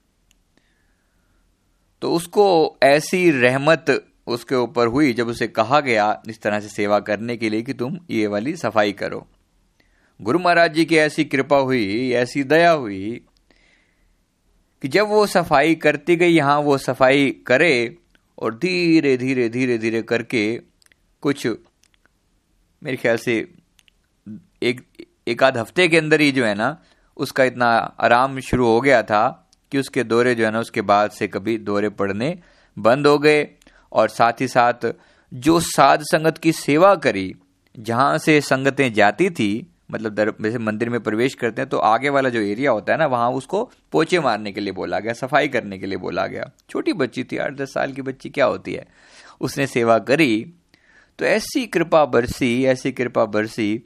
तो 2.04 2.10
उसको 2.12 2.46
ऐसी 2.82 3.30
रहमत 3.30 3.86
उसके 4.26 4.54
ऊपर 4.54 4.86
हुई 4.86 5.12
जब 5.12 5.28
उसे 5.28 5.46
कहा 5.48 5.78
गया 5.80 6.22
इस 6.28 6.40
तरह 6.42 6.60
से 6.60 6.68
सेवा 6.68 6.98
करने 7.00 7.36
के 7.36 7.50
लिए 7.50 7.62
कि 7.62 7.74
तुम 7.74 7.96
ये 8.10 8.26
वाली 8.26 8.54
सफ़ाई 8.56 8.92
करो। 8.92 9.26
गुरु 10.20 10.38
महाराज 10.38 10.74
जी 10.74 10.84
की 10.84 10.96
ऐसी 10.96 11.24
कृपा 11.24 11.56
हुई, 11.56 12.10
ऐसी 12.12 12.44
दया 12.44 12.70
हुई 12.70 13.20
कि 14.82 14.88
जब 14.88 15.08
वो 15.08 15.24
सफ़ाई 15.26 15.74
करती 15.74 16.16
गई, 16.16 16.28
यहाँ 16.28 16.58
वो 16.58 16.76
सफ़ाई 16.78 17.30
करे 17.46 17.96
और 18.38 18.54
धीरे 18.54 19.16
धीरे 19.16 19.48
धीरे 19.48 19.78
धीरे 19.78 20.02
करके 20.02 20.60
कुछ 21.22 21.46
मेरे 21.46 22.96
ख्याल 22.96 23.16
से 23.16 23.38
एक 24.62 24.84
एक 25.28 25.42
आध 25.42 25.58
हफ़्ते 25.58 25.88
के 25.88 25.98
अंदर 25.98 26.20
ही 26.20 26.30
जो 26.32 26.44
है 26.44 26.54
ना, 26.54 26.76
उसका 27.16 27.44
इतना 27.44 27.70
आराम 28.00 28.38
शुरू 28.40 28.66
हो 28.66 28.80
गया 28.80 29.02
था। 29.02 29.43
कि 29.74 29.80
उसके 29.80 30.04
दौरे 30.04 30.34
जो 30.34 30.44
है 30.44 30.50
ना, 30.50 30.60
उसके 30.60 30.82
बाद 30.82 31.10
से 31.10 31.28
कभी 31.28 31.58
दौरे 31.60 31.88
पड़ने 31.90 32.36
बंद 32.76 33.06
हो 33.06 33.18
गए 33.18 33.46
और 33.92 34.08
साथ 34.10 34.40
ही 34.40 34.48
साथ 34.48 34.92
जो 35.32 35.58
साध 35.62 36.02
संगत 36.04 36.38
की 36.38 36.52
सेवा 36.54 36.94
करी, 36.96 37.34
जहाँ 37.74 38.18
से 38.18 38.40
संगतें 38.42 38.92
जाती 38.92 39.28
थी 39.30 39.66
मतलब 39.90 40.14
दर, 40.14 40.30
जैसे 40.42 40.58
मंदिर 40.58 40.90
में 40.90 41.00
प्रवेश 41.02 41.34
करते 41.34 41.62
हैं 41.62 41.68
तो 41.68 41.78
आगे 41.78 42.08
वाला 42.08 42.28
जो 42.28 42.40
एरिया 42.42 42.70
होता 42.70 42.92
है 42.92 42.98
ना, 42.98 43.06
वहाँ 43.06 43.30
उसको 43.32 43.62
पोचे 43.92 44.20
मारने 44.20 44.52
के 44.52 44.60
लिए 44.60 44.72
बोला 44.72 44.98
गया, 44.98 45.12
सफ़ाई 45.12 45.48
करने 45.48 45.78
के 45.78 45.86
लिए 45.86 45.98
बोला 45.98 46.26
गया। 46.26 46.50
छोटी 46.70 46.92
बच्ची 46.94 47.24
थी, 47.24 47.36
आठ 47.36 47.54
दस 47.54 47.72
साल 47.74 47.92
की 47.92 48.02
बच्ची, 48.02 48.30
क्या 48.30 48.44
होती 48.46 48.72
है? 48.72 48.86
उसने 49.40 49.66
सेवा 49.66 49.98
करी 50.00 50.54
तो 51.18 51.24
ऐसी 51.26 51.66
कृपा 51.66 52.04
बरसी, 52.06 52.64
ऐसी 52.64 52.92
कृपा 52.92 53.24
बरसी, 53.26 53.82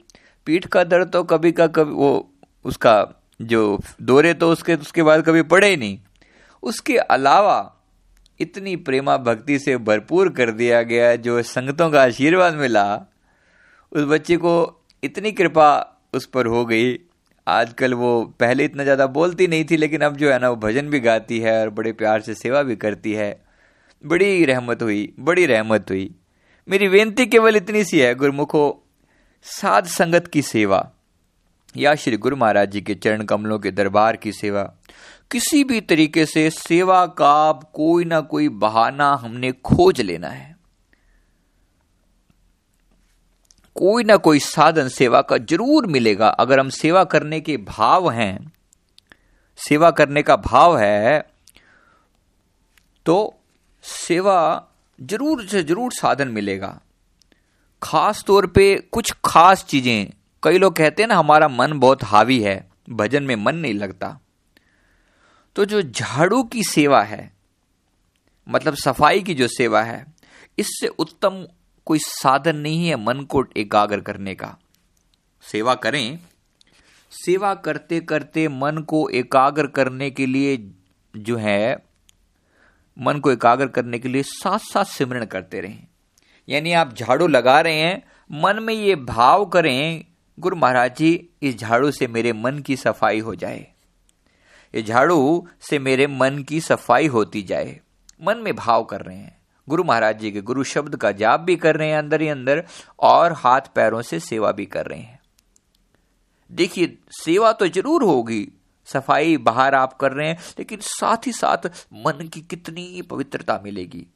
पीठ 0.47 0.65
का 0.67 0.83
दर्द 0.85 1.09
तो 1.09 1.23
कभी 1.25 1.51
का 1.51 1.67
कभी 1.69 1.91
वो, 1.93 2.31
उसका 2.65 3.18
जो 3.39 3.79
दौरे 4.01 4.33
तो 4.33 4.51
उसके 4.51 4.75
उसके 4.75 5.03
बाद 5.03 5.23
कभी 5.25 5.41
पड़े 5.43 5.69
ही 5.69 5.77
नहीं। 5.77 5.97
उसके 6.63 6.97
अलावा 6.97 7.57
इतनी 8.39 8.75
प्रेमा 8.77 9.17
भक्ति 9.17 9.59
से 9.59 9.77
भरपूर 9.77 10.29
कर 10.29 10.51
दिया 10.51 10.81
गया 10.83 11.15
जो 11.17 11.41
संगतों 11.43 11.89
का 11.91 12.01
आशीर्वाद 12.03 12.55
मिला, 12.55 12.85
उस 13.91 14.03
बच्चे 14.05 14.37
को 14.37 14.53
इतनी 15.03 15.31
कृपा 15.31 15.69
उस 16.13 16.25
पर 16.25 16.45
हो 16.45 16.65
गई। 16.65 16.97
आजकल 17.47 17.93
वो 17.93 18.09
पहले 18.39 18.65
इतना 18.65 18.83
ज़्यादा 18.83 19.05
बोलती 19.07 19.47
नहीं 19.47 19.65
थी, 19.65 19.77
लेकिन 19.77 20.01
अब 20.01 20.17
जो 20.17 20.31
है 20.31 20.39
ना, 20.39 20.49
वो 20.49 20.55
भजन 20.55 20.89
भी 20.89 20.99
गाती 20.99 21.39
है 21.39 21.59
और 21.61 21.69
बड़े 21.69 21.91
प्यार 21.91 22.21
से 22.21 22.33
सेवा 22.33 22.63
भी 22.63 22.75
करती 22.75 23.13
है। 23.13 23.31
बड़ी 24.03 24.45
रहमत 24.45 24.81
हुई, 24.81 25.13
बड़ी 25.19 25.45
रहमत 25.45 25.89
हुई। 25.89 26.09
मेरी 26.67 26.89
बेनती 26.89 27.25
केवल 27.25 27.55
इतनी 27.55 27.83
सी 27.83 27.99
है, 27.99 28.13
गुरमुखो, 28.15 28.83
साध 29.45 29.85
संगत 29.85 30.27
की 30.27 30.41
सेवा। 30.41 30.79
या 31.75 31.93
श्री 31.95 32.17
गुरु 32.17 32.35
महाराज 32.35 32.71
जी 32.71 32.81
के 32.81 32.95
चरण 32.95 33.23
कमलों 33.23 33.57
के 33.59 33.71
दरबार 33.71 34.15
की 34.15 34.31
सेवा। 34.31 34.63
किसी 35.31 35.63
भी 35.63 35.81
तरीके 35.81 36.25
से 36.25 36.49
सेवा 36.49 37.05
का 37.17 37.51
कोई 37.73 38.05
ना 38.05 38.19
कोई 38.21 38.47
बहाना 38.59 39.11
हमने 39.15 39.51
खोज 39.65 40.01
लेना 40.01 40.27
है। 40.27 40.55
कोई 43.75 44.03
ना 44.03 44.15
कोई 44.17 44.39
साधन 44.39 44.87
सेवा 44.89 45.21
का 45.21 45.37
ज़रूर 45.39 45.87
मिलेगा। 45.87 46.27
अगर 46.29 46.59
हम 46.59 46.69
सेवा 46.71 47.03
करने 47.05 47.39
के 47.41 47.57
भाव 47.59 48.09
हैं, 48.11 48.51
सेवा 49.59 49.91
करने 49.91 50.23
का 50.23 50.35
भाव 50.37 50.77
है 50.77 51.19
तो 53.05 53.35
सेवा 53.83 54.39
ज़रूर 54.99 55.45
से 55.47 55.63
ज़रूर 55.63 55.91
साधन 55.93 56.27
मिलेगा। 56.27 56.79
खास 57.81 58.23
तौर 58.27 58.47
पे 58.47 58.75
कुछ 58.91 59.11
खास 59.25 59.63
चीज़ें 59.65 60.11
कई 60.43 60.57
लोग 60.57 60.75
कहते 60.75 61.03
हैं 61.03 61.07
ना, 61.07 61.15
हमारा 61.15 61.47
मन 61.47 61.79
बहुत 61.79 62.03
हावी 62.03 62.39
है, 62.39 62.69
भजन 62.89 63.23
में 63.23 63.35
मन 63.35 63.55
नहीं 63.55 63.73
लगता। 63.73 64.19
तो 65.55 65.65
जो 65.65 65.81
झाड़ू 65.81 66.43
की 66.43 66.63
सेवा 66.63 67.03
है 67.03 67.31
मतलब 68.47 68.75
सफ़ाई 68.75 69.21
की 69.21 69.33
जो 69.33 69.47
सेवा 69.47 69.81
है, 69.83 70.05
इससे 70.57 70.87
उत्तम 70.87 71.45
कोई 71.85 71.99
साधन 71.99 72.55
नहीं 72.55 72.87
है 72.87 72.95
मन 72.95 73.21
को 73.21 73.43
एकाग्र 73.57 73.99
करने 73.99 74.35
का। 74.35 74.55
सेवा 75.41 75.75
करें। 75.75 76.19
सेवा 77.11 77.53
करते 77.55 77.99
करते 77.99 78.47
मन 78.47 78.77
को 78.77 79.09
एकाग्र 79.09 79.67
करने 79.67 80.09
के 80.11 80.25
लिए 80.25 80.71
जो 81.17 81.37
है, 81.37 81.77
मन 82.99 83.19
को 83.19 83.31
एकाग्र 83.31 83.67
करने 83.67 83.99
के 83.99 84.09
लिए 84.09 84.23
साथ 84.23 84.59
साथ 84.59 84.85
सिमरण 84.85 85.25
करते 85.25 85.59
रहें। 85.59 85.87
यानी 86.49 86.73
आप 86.73 86.93
झाड़ू 86.93 87.27
लगा 87.27 87.61
रहे 87.61 87.75
हैं, 87.75 88.03
मन 88.31 88.63
में 88.63 88.73
ये 88.73 88.95
भाव 88.95 89.45
करें 89.45 90.05
गुरु 90.39 90.55
महाराज 90.55 90.95
जी, 90.95 91.29
इस 91.41 91.57
झाड़ू 91.57 91.91
से 91.91 92.07
मेरे 92.07 92.33
मन 92.33 92.59
की 92.59 92.75
सफ़ाई 92.75 93.19
हो 93.19 93.35
जाए। 93.35 93.67
ये 94.75 94.83
झाड़ू 94.83 95.47
से 95.61 95.79
मेरे 95.79 96.07
मन 96.07 96.43
की 96.43 96.61
सफ़ाई 96.61 97.07
होती 97.07 97.41
जाए। 97.41 97.79
मन 98.23 98.37
में 98.37 98.55
भाव 98.55 98.83
कर 98.83 99.01
रहे 99.01 99.17
हैं। 99.17 99.41
गुरु 99.67 99.83
महाराज 99.83 100.19
जी 100.19 100.31
के 100.31 100.41
गुरु 100.41 100.63
शब्द 100.63 100.95
का 100.95 101.11
जाप 101.11 101.39
भी 101.39 101.55
कर 101.55 101.75
रहे 101.75 101.89
हैं 101.89 101.97
अंदर 101.97 102.21
ही 102.21 102.27
अंदर 102.27 102.63
और 102.99 103.33
हाथ 103.33 103.61
पैरों 103.75 104.01
से 104.01 104.19
सेवा 104.19 104.51
भी 104.51 104.65
कर 104.65 104.85
रहे 104.85 104.99
हैं। 104.99 105.19
देखिए, 106.51 106.97
सेवा 107.11 107.51
तो 107.51 107.67
ज़रूर 107.67 108.03
होगी। 108.03 108.47
सफ़ाई 108.85 109.37
बाहर 109.37 109.75
आप 109.75 109.93
कर 109.93 110.11
रहे 110.11 110.27
हैं, 110.27 110.37
लेकिन 110.59 110.79
साथ 110.81 111.27
ही 111.27 111.31
साथ 111.31 111.67
मन 111.93 112.27
की 112.27 112.41
कितनी 112.41 113.01
पवित्रता 113.01 113.61
मिलेगी। 113.63 114.07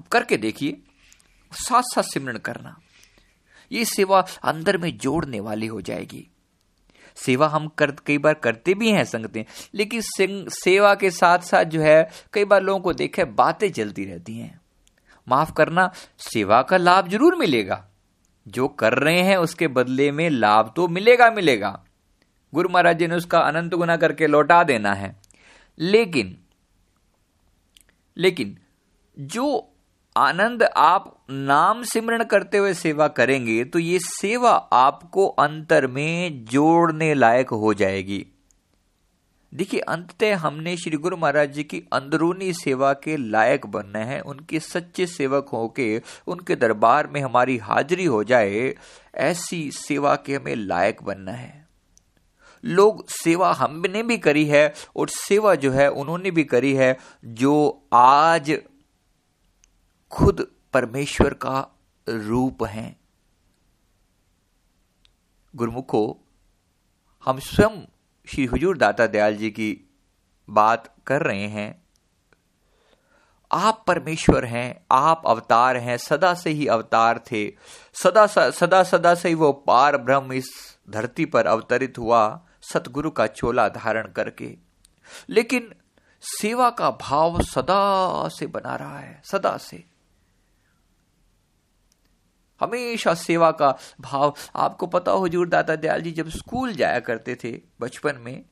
आप 0.00 0.08
करके 0.08 0.36
देखिए, 0.36 0.82
साथ 1.52 1.82
साथ 1.82 2.02
सिमरण 2.02 2.38
करना। 2.38 2.78
ये 3.72 3.84
सेवा 3.84 4.24
अंदर 4.42 4.78
में 4.78 4.98
जोड़ने 4.98 5.40
वाली 5.40 5.66
हो 5.66 5.80
जाएगी। 5.80 6.30
सेवा 7.14 7.48
हम 7.48 7.68
कर, 7.68 7.90
कई 7.90 8.18
बार 8.18 8.34
करते 8.34 8.74
भी 8.74 8.90
हैं 8.90 9.04
संगतें, 9.04 9.44
लेकिन 9.74 10.02
सेवा 10.48 10.94
के 10.94 11.10
साथ 11.10 11.38
साथ 11.38 11.64
जो 11.64 11.80
है, 11.80 12.10
कई 12.32 12.44
बार 12.44 12.62
लोगों 12.62 12.80
को 12.80 12.92
देखे 12.92 13.24
बातें 13.24 13.72
चलती 13.72 14.04
रहती 14.04 14.36
हैं। 14.38 14.60
माफ़ 15.28 15.52
करना, 15.52 15.92
सेवा 16.18 16.62
का 16.62 16.76
लाभ 16.76 17.08
ज़रूर 17.08 17.36
मिलेगा। 17.36 17.88
जो 18.48 18.68
कर 18.68 18.92
रहे 18.92 19.22
हैं 19.22 19.36
उसके 19.36 19.68
बदले 19.68 20.12
में 20.12 20.30
लाभ 20.30 20.72
तो 20.76 20.88
मिलेगा 20.88 21.30
मिलेगा। 21.30 21.84
गुरु 22.54 22.68
महाराज 22.68 22.98
जी 22.98 23.06
ने 23.06 23.14
उसका 23.14 23.38
अनंत 23.38 23.74
गुना 23.74 23.96
करके 23.96 24.26
लौटा 24.26 24.64
देना 24.64 24.94
है। 24.94 25.16
लेकिन 25.78 26.38
लेकिन, 28.16 28.58
जो 29.18 29.72
आनंद 30.16 30.62
आप 30.76 31.14
नाम 31.30 31.82
सिमरण 31.82 32.22
करते 32.24 32.58
हुए 32.58 32.72
सेवा 32.74 33.06
करेंगे 33.08 33.64
तो 33.64 33.78
ये 33.78 33.98
सेवा 33.98 34.50
आपको 34.72 35.26
अंतर 35.38 35.86
में 35.86 36.44
जोड़ने 36.44 37.12
लायक 37.14 37.50
हो 37.50 37.72
जाएगी। 37.74 38.26
देखिए, 39.52 39.80
अंततः 39.80 40.36
हमने 40.36 40.76
श्री 40.76 40.96
गुरु 40.96 41.16
महाराज 41.16 41.52
जी 41.52 41.62
की 41.64 41.82
अंदरूनी 41.92 42.52
सेवा 42.52 42.92
के 42.94 43.16
लायक 43.16 43.66
बनना 43.66 43.98
है, 43.98 44.20
उनके 44.20 44.60
सच्चे 44.60 45.06
सेवक 45.06 45.48
होके 45.48 46.00
उनके 46.26 46.56
दरबार 46.56 47.06
में 47.06 47.20
हमारी 47.20 47.56
हाजिरी 47.58 48.04
हो 48.04 48.22
जाए, 48.24 48.74
ऐसी 49.14 49.70
सेवा 49.70 50.14
के 50.16 50.34
हमें 50.34 50.54
लायक 50.56 51.02
बनना 51.02 51.32
है। 51.32 51.66
लोग 52.64 53.04
सेवा 53.08 53.52
हमने 53.52 54.02
भी 54.02 54.18
करी 54.18 54.44
है 54.44 54.72
और 54.96 55.08
सेवा 55.08 55.54
जो 55.54 55.70
है 55.70 55.88
उन्होंने 55.90 56.30
भी 56.30 56.44
करी 56.44 56.74
है, 56.74 56.96
जो 57.24 57.86
आज 57.92 58.50
खुद 60.10 60.50
परमेश्वर 60.74 61.34
का 61.34 61.78
रूप 62.08 62.64
है। 62.64 62.96
गुरुमुखो, 65.56 66.20
हम 67.24 67.38
स्वयं 67.38 67.86
श्री 68.28 68.44
हुजूर 68.44 68.78
दाता 68.78 69.06
दयाल 69.06 69.36
जी 69.36 69.50
की 69.50 69.90
बात 70.50 70.94
कर 71.06 71.22
रहे 71.22 71.46
हैं। 71.46 71.82
आप 73.52 73.84
परमेश्वर 73.86 74.44
हैं, 74.44 74.86
आप 74.90 75.22
अवतार 75.26 75.76
हैं, 75.76 75.96
सदा 75.96 76.34
से 76.34 76.50
ही 76.50 76.66
अवतार 76.66 77.18
थे। 77.18 77.52
सदा 77.92 78.50
सदा 78.50 78.82
सदा 78.82 79.14
से 79.14 79.28
ही 79.28 79.34
वो 79.34 79.52
पार 79.52 79.96
ब्रह्म 79.96 80.32
इस 80.32 80.78
धरती 80.90 81.24
पर 81.24 81.46
अवतरित 81.46 81.98
हुआ, 81.98 82.40
सतगुरु 82.62 83.10
का 83.10 83.26
चोला 83.26 83.68
धारण 83.68 84.12
करके। 84.12 84.56
लेकिन 85.28 85.74
सेवा 86.22 86.70
का 86.70 86.90
भाव 86.90 87.42
सदा 87.42 88.28
से 88.28 88.46
बना 88.46 88.76
रहा 88.76 88.98
है, 88.98 89.22
सदा 89.24 89.56
से। 89.56 89.97
हमेशा 92.60 93.14
सेवा 93.14 93.50
का 93.50 93.76
भाव। 94.00 94.34
आपको 94.56 94.86
पता 94.86 95.12
हो 95.12 95.24
हजूर 95.24 95.48
दाता 95.48 95.76
दयाल 95.76 96.00
जी, 96.00 96.10
जब 96.10 96.28
स्कूल 96.28 96.72
जाया 96.72 97.00
करते 97.00 97.36
थे 97.44 97.60
बचपन 97.80 98.16
में, 98.16 98.44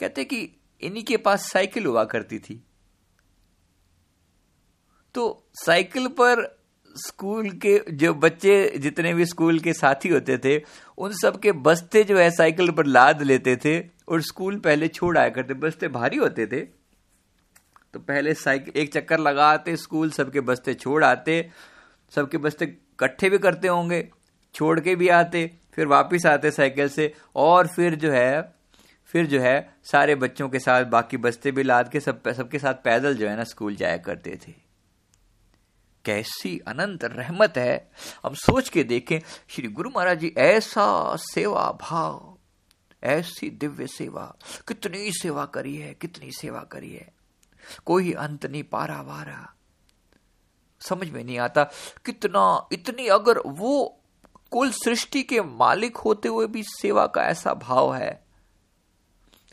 कहते 0.00 0.24
कि 0.24 0.56
इन्हीं 0.82 1.04
के 1.04 1.16
पास 1.16 1.50
साइकिल 1.50 1.86
हुआ 1.86 2.04
करती 2.04 2.38
थी। 2.38 2.62
तो 5.14 5.46
साइकिल 5.54 6.08
पर 6.08 6.60
स्कूल 6.96 7.50
के, 7.50 7.84
जो 7.90 8.14
बच्चे 8.14 8.78
जितने 8.78 9.14
भी 9.14 9.24
स्कूल 9.26 9.58
के 9.58 9.72
साथी 9.72 10.08
होते 10.08 10.38
थे, 10.38 10.62
उन 10.98 11.12
सब 11.12 11.40
के 11.40 11.52
बस्ते 11.52 12.04
जो 12.04 12.18
है 12.18 12.30
साइकिल 12.30 12.70
पर 12.70 12.86
लाद 12.86 13.22
लेते 13.22 13.56
थे 13.56 13.78
और 14.08 14.22
स्कूल 14.22 14.58
पहले 14.58 14.88
छोड़ 14.88 15.18
आया 15.18 15.28
करते, 15.28 15.54
बस्ते 15.54 15.88
भारी 15.88 16.16
होते 16.16 16.46
थे। 16.46 16.60
तो 17.92 17.98
पहले 17.98 18.34
साइकिल, 18.34 18.72
एक 18.76 18.92
चक्कर 18.92 19.18
लगाते, 19.18 19.76
स्कूल 19.76 20.10
सबके 20.10 20.40
बस्ते 20.40 20.74
छोड़ 20.74 21.04
आते, 21.04 21.50
सबके 22.14 22.38
बस्ते 22.38 22.66
इकट्ठे 23.00 23.30
भी 23.30 23.38
करते 23.38 23.68
होंगे, 23.68 24.10
छोड़ 24.54 24.80
के 24.80 24.96
भी 24.96 25.08
आते, 25.08 25.56
फिर 25.72 25.86
वापस 25.86 26.26
आते 26.26 26.50
साइकिल 26.50 26.88
से, 26.88 27.14
और 27.36 27.66
फिर 27.66 27.94
जो 27.94 28.12
है, 28.12 28.54
फिर 29.04 29.26
जो 29.26 29.40
है 29.40 29.74
सारे 29.84 30.14
बच्चों 30.14 30.48
के 30.48 30.58
साथ, 30.58 30.84
बाकी 30.84 31.16
बस्ते 31.16 31.50
भी 31.50 31.62
लाद 31.62 31.88
के 31.88 32.00
सब, 32.00 32.28
सबके 32.28 32.58
साथ 32.58 32.74
पैदल 32.74 33.14
जो 33.14 33.28
है 33.28 33.36
ना 33.36 33.44
स्कूल 33.44 33.74
जाया 33.74 33.96
करते 33.96 34.38
थे। 34.48 34.54
कैसी 36.04 36.58
अनंत 36.58 37.04
रहमत 37.04 37.54
है। 37.56 37.90
हम 38.26 38.34
सोच 38.34 38.68
के 38.68 38.84
देखें, 38.84 39.20
श्री 39.48 39.68
गुरु 39.68 39.90
महाराज 39.90 40.18
जी, 40.18 40.34
ऐसा 40.38 41.16
सेवा 41.16 41.78
भाव, 41.82 42.38
ऐसी 43.04 43.50
दिव्य 43.50 43.86
सेवा, 43.86 44.36
कितनी 44.68 45.12
सेवा 45.12 45.44
करी 45.44 45.76
है, 45.76 45.94
कितनी 45.94 46.30
सेवा 46.32 46.60
करी 46.60 46.92
है। 46.92 47.12
कोई 47.86 48.12
अंत 48.12 48.46
नहीं 48.46 48.62
पारा 48.62 49.00
वारा। 49.00 49.54
समझ 50.90 51.10
में 51.10 51.22
नहीं 51.24 51.38
आता 51.38 51.64
कितना, 52.04 52.68
इतनी 52.72 53.06
अगर 53.08 53.38
वो 53.46 53.96
कुल 54.50 54.70
सृष्टि 54.74 55.22
के 55.22 55.40
मालिक 55.40 55.96
होते 55.96 56.28
हुए 56.28 56.46
भी 56.46 56.62
सेवा 56.62 57.06
का 57.06 57.22
ऐसा 57.22 57.54
भाव 57.54 57.94
है। 57.94 58.20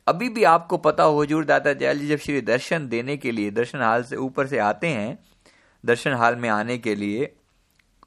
अभी 0.07 0.29
भी 0.29 0.43
आपको 0.43 0.77
पता 0.77 1.03
हो, 1.03 1.21
हजूर 1.21 1.45
दादा 1.45 1.73
जयाल 1.73 1.99
जी, 1.99 2.07
जब 2.07 2.17
श्री 2.17 2.41
दर्शन 2.41 2.87
देने 2.87 3.17
के 3.17 3.31
लिए, 3.31 3.51
दर्शन 3.51 3.81
हाल 3.81 4.03
से 4.03 4.15
ऊपर 4.15 4.47
से 4.47 4.57
आते 4.57 4.87
हैं, 4.87 5.17
दर्शन 5.85 6.13
हाल 6.13 6.35
में 6.35 6.49
आने 6.49 6.77
के 6.77 6.95
लिए 6.95 7.33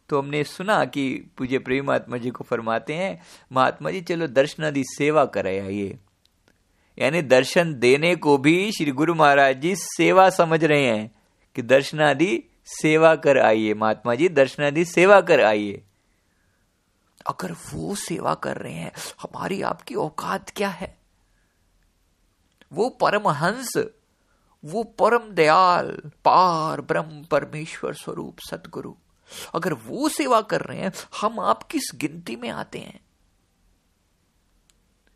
तो 0.09 0.19
हमने 0.19 0.43
सुना 0.45 0.85
कि 0.85 1.03
पूज्य 1.39 1.59
प्रेम 1.59 1.87
महात्मा 1.87 2.17
जी 2.17 2.31
को 2.31 2.45
फरमाते 2.45 2.95
हैं, 2.95 3.21
महात्मा 3.53 3.91
जी, 3.91 4.01
चलो 4.01 4.27
दर्शन 4.27 4.33
दर्शनादि 4.33 4.85
सेवा 4.85 5.25
करे 5.25 5.59
आइए। 5.61 5.99
यानी 6.99 7.23
दर्शन 7.23 7.75
देने 7.75 8.15
को 8.17 8.37
भी 8.39 8.73
श्री 8.73 8.91
गुरु 8.91 9.15
महाराज 9.15 9.61
जी 9.61 9.75
सेवा 9.77 10.31
समझ 10.31 10.65
रहे 10.65 10.85
हैं 10.85 11.11
कि 11.55 11.63
दर्शनादि 11.63 12.43
सेवा 12.71 13.15
कर 13.17 13.39
आइए 13.39 13.75
महात्मा 13.75 14.15
जी 14.15 14.29
दर्शनादि 14.29 14.85
सेवा 14.85 15.21
कर 15.21 15.41
आइए। 15.41 15.83
अगर 17.27 17.53
वो 17.53 17.95
सेवा 17.95 18.35
कर 18.35 18.57
रहे 18.57 18.73
हैं 18.73 18.93
हमारी 19.23 19.61
आपकी 19.63 19.95
औकात 19.95 20.51
क्या 20.51 20.69
है? 20.69 20.97
वो 22.73 22.89
परमहंस 23.01 23.73
वो 24.65 24.83
परम 24.99 25.31
दयाल 25.31 25.91
पार 26.25 26.81
ब्रह्म 26.81 27.23
परमेश्वर 27.25 27.95
स्वरूप 27.95 28.41
सतगुरु 28.41 28.95
अगर 29.55 29.73
वो 29.73 30.09
सेवा 30.09 30.41
कर 30.41 30.61
रहे 30.61 30.79
हैं 30.79 30.93
हम 31.21 31.41
आप 31.41 31.63
किस 31.63 31.91
गिनती 31.95 32.37
में 32.37 32.49
आते 32.51 32.79
हैं? 32.79 33.01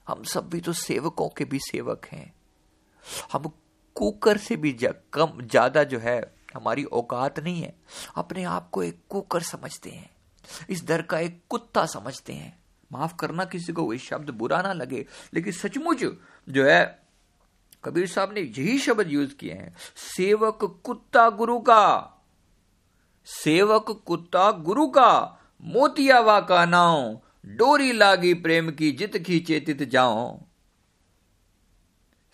हम 0.06 0.22
सब 0.24 0.48
भी 0.50 0.60
तो 0.60 0.72
सेवकों 0.72 1.28
के 1.28 1.44
भी 1.44 1.58
सेवक 1.58 2.06
हैं। 2.12 2.32
हम 3.32 3.52
कुकर 3.96 4.38
से 4.38 4.56
भी 4.56 4.72
जा, 4.72 4.92
कम 5.12 5.40
ज़्यादा 5.42 5.84
जो 5.84 5.98
है 5.98 6.20
हमारी 6.54 6.84
औकात 6.84 7.40
नहीं 7.40 7.62
है। 7.62 7.80
अपने 8.16 8.44
आप 8.44 8.70
को 8.70 8.82
एक 8.82 9.02
कुकर 9.08 9.42
समझते 9.42 9.90
हैं। 9.90 10.10
इस 10.70 10.84
दर 10.84 11.02
का 11.02 11.18
एक 11.18 11.42
कुत्ता 11.48 11.86
समझते 11.86 12.32
हैं। 12.32 12.64
माफ़ 12.92 13.16
करना 13.16 13.44
किसी 13.44 13.72
को 13.72 13.82
वही 13.82 13.98
शब्द 13.98 14.30
बुरा 14.30 14.62
ना 14.62 14.72
लगे, 14.72 15.06
लेकिन 15.34 15.52
सचमुच 15.52 16.04
जो 16.48 16.64
है, 16.64 17.06
कबीर 17.84 18.06
साहब 18.06 18.32
ने 18.32 18.40
यही 18.40 18.78
शब्द 18.78 19.08
यूज़ 19.08 19.34
किए 19.34 19.52
हैं, 19.52 19.76
सेवक 19.96 20.80
कुत्ता 20.84 21.30
गुरु 21.30 21.58
का। 21.58 22.10
सेवक 23.24 24.02
कुत्ता 24.06 24.50
गुरु 24.50 24.86
का, 24.86 25.38
मोतियावा 25.62 26.40
का 26.40 26.64
नाव 26.64 27.20
डोरी 27.46 27.92
लागी 27.92 28.34
प्रेम 28.34 28.70
की 28.70 28.92
जित 28.92 29.16
खींचे 29.16 29.60
तित 29.60 29.82
जाओ। 29.82 30.40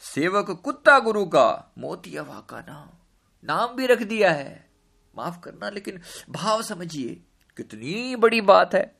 सेवक 0.00 0.50
कुत्ता 0.50 0.98
गुरु 0.98 1.26
का 1.26 1.72
मोतिया 1.78 2.22
का 2.22 2.61
नाम 2.61 2.99
नाम 3.44 3.76
भी 3.76 3.87
रख 3.87 4.03
दिया 4.03 4.33
है। 4.33 4.70
माफ़ 5.16 5.40
करना, 5.40 5.70
लेकिन 5.70 6.00
भाव 6.31 6.62
समझिए, 6.62 7.20
कितनी 7.57 8.16
बड़ी 8.16 8.40
बात 8.40 8.74
है। 8.74 8.96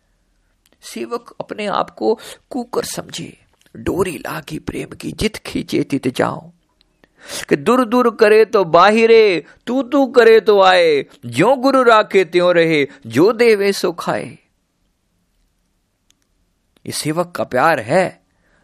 सेवक 0.83 1.37
अपने 1.41 1.67
आप 1.67 1.91
को 1.91 2.19
कुकर 2.51 2.85
समझे, 2.85 3.39
डोरी 3.77 4.19
लागी 4.19 4.59
प्रेम 4.59 4.89
की, 4.97 5.13
जित 5.13 5.37
खींचे 5.37 5.83
तित 5.83 6.09
जाओ। 6.09 6.53
कि 7.49 7.57
दूर 7.57 7.85
दूर 7.85 8.17
करे 8.17 8.45
तो 8.45 8.65
बाहिरे, 8.65 9.45
तू 9.67 9.83
तू 9.83 10.07
करे 10.07 10.41
तो 10.41 10.63
आए 10.63 11.07
जो 11.27 11.57
गुरु 11.57 11.83
राखे 11.83 12.25
त्यों 12.25 12.55
रहे, 12.55 12.87
जो 13.07 13.33
देवे 13.33 13.73
सो 13.73 13.93
खाए। 13.93 14.39
ये 16.87 16.93
सेवक 16.93 17.33
का 17.37 17.45
प्यार 17.45 17.81
है। 17.81 18.21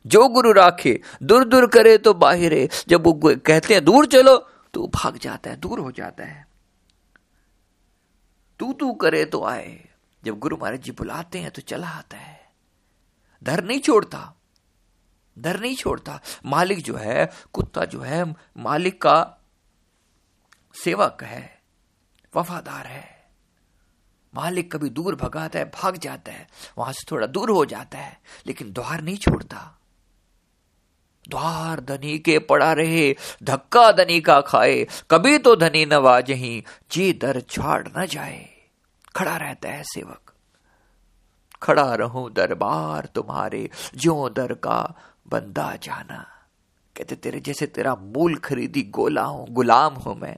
जो 0.06 0.28
गुरु 0.28 0.52
राखे, 0.52 1.00
दूर 1.22 1.44
दूर 1.44 1.66
करे 1.68 1.98
तो 1.98 2.14
बाहिरे, 2.14 2.68
जब 2.88 3.06
वो 3.06 3.20
कहते 3.36 3.74
हैं, 3.74 3.84
दूर 3.84 4.06
चलो 4.06 4.50
तो 4.76 4.86
भाग 4.86 5.16
जाता 5.16 5.50
है, 5.50 5.56
दूर 5.56 5.78
हो 5.78 5.92
जाता 5.92 6.24
है। 6.24 6.48
तू 8.58 8.72
तू 8.72 8.92
करे 8.92 9.24
तो 9.24 9.44
आए। 9.44 9.88
जब 10.24 10.38
गुरु 10.38 10.56
महाराज 10.56 10.80
जी 10.80 10.92
बुलाते 10.92 11.38
हैं 11.38 11.50
तो 11.50 11.62
चला 11.62 11.88
आता 11.88 12.16
है। 12.16 12.50
डर 13.42 13.64
नहीं 13.64 13.80
छोड़ता। 13.80 14.34
डर 15.38 15.60
नहीं 15.60 15.76
छोड़ता। 15.76 16.20
मालिक 16.46 16.82
जो 16.82 16.96
है, 16.96 17.30
कुत्ता 17.52 17.84
जो 17.84 18.00
है, 18.00 18.34
मालिक 18.56 19.02
का 19.02 19.36
सेवक 20.84 21.18
है, 21.22 21.62
वफादार 22.36 22.86
है। 22.86 23.30
मालिक 24.34 24.72
कभी 24.72 24.90
दूर 24.90 25.16
भगाता 25.16 25.58
है, 25.58 25.64
भाग 25.64 25.96
जाता 25.96 26.32
है। 26.32 26.48
वहाँ 26.78 26.92
से 26.92 27.04
थोड़ा 27.10 27.26
दूर 27.26 27.50
हो 27.50 27.64
जाता 27.64 27.98
है, 27.98 28.20
लेकिन 28.46 28.72
द्वार 28.72 29.00
नहीं 29.00 29.16
छोड़ता। 29.16 29.78
द्वार 31.28 31.80
धनी 31.80 32.18
के 32.18 32.38
पड़ा 32.38 32.72
रहे, 32.72 33.16
धक्का 33.42 33.92
धनी 33.92 34.20
का 34.20 34.40
खाए, 34.40 34.86
कभी 35.10 35.38
तो 35.38 35.56
धनी 35.56 35.86
नवाजही 35.86 36.64
जी 36.92 37.12
दर 37.12 37.40
छाड़ 37.40 37.88
न 37.98 38.06
जाए। 38.06 38.48
खड़ा 39.16 39.36
रहता 39.36 39.68
है 39.68 39.82
सेवक। 39.82 40.32
खड़ा 41.62 41.94
रहूँ 41.94 42.32
दरबार 42.32 43.08
तुम्हारे 43.14 43.70
जो 43.94 44.28
दर 44.28 44.54
का 44.54 44.94
बंदा 45.28 45.76
जाना। 45.82 46.26
कहते, 46.96 47.16
तेरे 47.16 47.40
जैसे 47.40 47.66
तेरा 47.66 47.94
मूल 47.94 48.36
खरीदी 48.36 48.82
गोला 48.82 49.22
हूँ, 49.22 49.46
गुलाम 49.50 49.94
हूँ 49.94 50.16
मैं। 50.16 50.36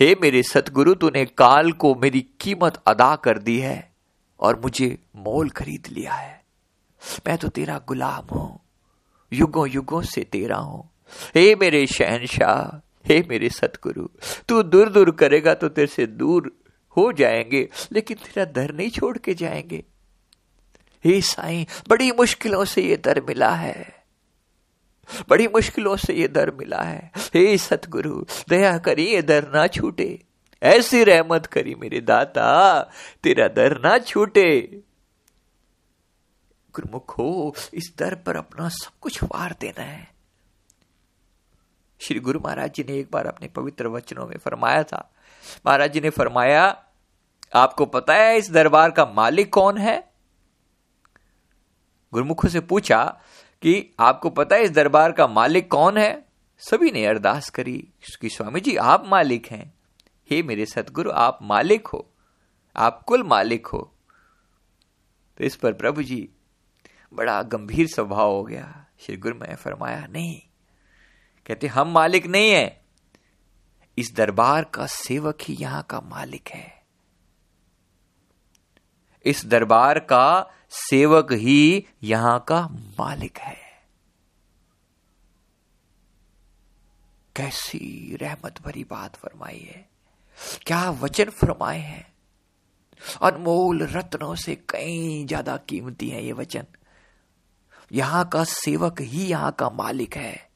हे 0.00 0.16
मेरे 0.22 0.42
सतगुरु, 0.42 0.94
तूने 0.94 1.24
काल 1.24 1.72
को 1.72 1.94
मेरी 1.94 2.20
कीमत 2.40 2.82
अदा 2.86 3.16
कर 3.16 3.38
दी 3.38 3.58
है 3.58 3.92
और 4.40 4.60
मुझे 4.60 4.98
मोल 5.16 5.50
खरीद 5.50 5.86
लिया 5.92 6.14
है। 6.14 6.44
मैं 7.26 7.38
तो 7.38 7.48
तेरा 7.48 7.80
गुलाम 7.88 8.34
हूँ। 8.34 8.65
युगों 9.32 9.68
युगों 9.68 10.02
से 10.02 10.24
तेरा 10.24 10.56
हूँ। 10.56 10.90
हे 11.34 11.54
मेरे 11.54 11.86
शहनशाह, 11.86 12.76
हे 13.08 13.26
मेरे 13.30 13.48
सतगुरु, 13.48 14.08
तू 14.48 14.62
दूर 14.62 14.88
दूर 14.88 15.10
करेगा 15.10 15.54
तो 15.54 15.68
तेरे 15.68 15.86
से 15.86 16.06
दूर 16.06 16.58
हो 16.96 17.12
जाएँगे, 17.12 17.68
लेकिन 17.92 18.16
तेरा 18.16 18.44
दर 18.44 18.74
नहीं 18.74 18.90
छोड़ 18.90 19.18
के 19.18 19.34
जाएँगे। 19.34 19.84
हे 21.04 21.20
साईं, 21.20 21.64
बड़ी 21.88 22.12
मुश्किलों 22.12 22.64
से 22.64 22.82
ये 22.82 22.96
दर 22.96 23.20
मिला 23.20 23.50
है। 23.50 24.04
बड़ी 25.28 25.48
मुश्किलों 25.48 25.96
से 25.96 26.14
ये 26.14 26.28
दर 26.28 26.50
मिला 26.50 26.82
है। 26.82 27.12
हे 27.16 27.58
सतगुरु, 27.58 28.24
दया 28.48 28.78
करी 28.78 29.06
ये 29.06 29.22
दर 29.22 29.48
ना 29.54 29.66
छूटे। 29.66 30.22
ऐसी 30.62 31.04
रहमत 31.04 31.46
करी 31.46 31.74
मेरे 31.74 32.00
दाता, 32.00 32.80
तेरा 33.22 33.48
दर 33.48 33.78
ना 33.78 33.98
छूटे। 33.98 34.80
गुरुमुख 36.76 37.18
हो, 37.18 37.54
इस 37.74 37.92
दर 37.98 38.14
पर 38.14 38.36
अपना 38.36 38.68
सब 38.68 38.98
कुछ 39.00 39.22
वार 39.22 39.56
देना 39.60 39.82
है। 39.82 40.14
श्री 42.00 42.20
गुरु 42.20 42.40
महाराज 42.40 42.74
जी 42.74 42.84
ने 42.88 42.98
एक 42.98 43.10
बार 43.12 43.26
अपने 43.26 43.48
पवित्र 43.48 43.88
वचनों 43.88 44.26
में 44.26 44.36
फरमाया 44.38 44.82
था। 44.82 45.10
महाराज 45.66 45.92
जी 45.92 46.00
ने 46.00 46.10
फरमाया, 46.10 46.64
आपको 47.54 47.86
पता 47.86 48.14
है 48.14 48.36
इस 48.38 48.50
दरबार 48.50 48.90
का 48.90 49.04
मालिक 49.06 49.52
कौन 49.52 49.78
है? 49.78 50.12
गुरुमुखों 52.12 52.48
से 52.48 52.60
पूछा 52.60 53.04
कि 53.62 53.94
आपको 54.00 54.30
पता 54.30 54.56
है 54.56 54.62
इस 54.62 54.70
दरबार 54.70 55.12
का 55.12 55.26
मालिक 55.26 55.70
कौन 55.70 55.98
है? 55.98 56.24
सभी 56.58 56.90
ने 56.90 57.06
अरदास 57.06 57.50
करी 57.50 57.76
कि 58.20 58.28
स्वामी 58.28 58.60
जी, 58.60 58.76
आप 58.76 59.06
मालिक 59.06 59.46
हैं। 59.46 59.74
हे 60.30 60.42
मेरे 60.42 60.66
सतगुरु 60.66 61.10
आप 61.10 61.38
मालिक 61.42 61.86
हो, 61.86 62.06
आप 62.76 63.02
कुल 63.02 63.22
मालिक 63.22 63.66
हो। 63.66 63.92
तो 65.38 65.44
इस 65.44 65.56
पर 65.56 65.72
प्रभु 65.72 66.02
जी 66.02 66.28
बड़ा 67.14 67.42
गंभीर 67.42 67.86
स्वभाव 67.86 68.32
हो 68.32 68.42
गया। 68.44 68.86
श्री 69.00 69.16
गुरु 69.16 69.34
मैं 69.34 69.54
फरमाया, 69.54 70.06
नहीं। 70.06 70.40
कहते, 71.46 71.66
हम 71.66 71.88
मालिक 71.88 72.26
नहीं 72.26 72.50
है। 72.50 72.84
इस 73.98 74.14
दरबार 74.14 74.64
का 74.64 74.86
सेवक 74.86 75.38
ही 75.42 75.54
यहाँ 75.54 75.86
का 75.90 76.00
मालिक 76.00 76.48
है। 76.48 76.84
इस 79.26 79.46
दरबार 79.46 79.98
का 79.98 80.50
सेवक 80.70 81.32
ही 81.32 81.86
यहाँ 82.02 82.44
का 82.48 82.68
मालिक 82.68 83.38
है। 83.38 83.56
कैसी 87.36 88.16
रहमत 88.22 88.62
भरी 88.62 88.84
बात 88.84 89.16
फरमाई 89.16 89.58
है। 89.58 89.88
क्या 90.66 90.90
वचन 90.90 91.30
फरमाए 91.30 91.78
हैं। 91.78 92.14
अनमोल 93.22 93.82
रत्नों 93.82 94.34
से 94.34 94.54
कई 94.54 95.24
ज़्यादा 95.24 95.56
कीमती 95.56 96.08
है 96.08 96.24
ये 96.24 96.32
वचन। 96.32 96.64
यहाँ 97.90 98.28
का 98.28 98.42
सेवक 98.44 99.00
ही 99.00 99.26
यहाँ 99.26 99.52
का 99.52 99.68
मालिक 99.70 100.16
है। 100.16 100.50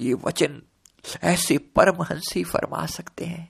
ये 0.00 0.14
वचन 0.14 0.62
ऐसे 1.24 1.58
परमहंसी 1.76 2.44
फरमा 2.44 2.84
सकते 2.86 3.24
हैं। 3.24 3.48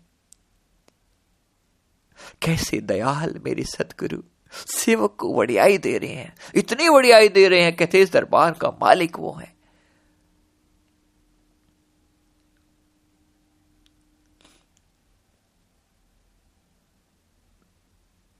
कैसे 2.42 2.80
दयाल 2.80 3.40
मेरे 3.44 3.64
सतगुरु 3.64 4.22
सेवक 4.52 5.16
को 5.18 5.32
वड़ियाई 5.34 5.78
दे 5.78 5.96
रहे 5.98 6.10
हैं, 6.10 6.34
इतनी 6.54 6.88
वड़ियाई 6.88 7.28
दे 7.28 7.46
रहे 7.48 7.62
हैं 7.62 7.74
कहते 7.76 8.00
इस 8.02 8.12
दरबार 8.12 8.52
का 8.52 8.70
मालिक 8.82 9.18
वो 9.18 9.32
है। 9.32 9.54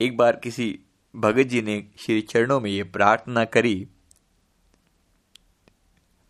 एक 0.00 0.16
बार 0.16 0.36
किसी 0.36 0.78
भगत 1.16 1.42
जी 1.42 1.62
ने 1.62 1.90
श्री 1.98 2.20
चरणों 2.20 2.60
में 2.60 2.70
यह 2.70 2.84
प्रार्थना 2.84 3.44
करी, 3.44 3.88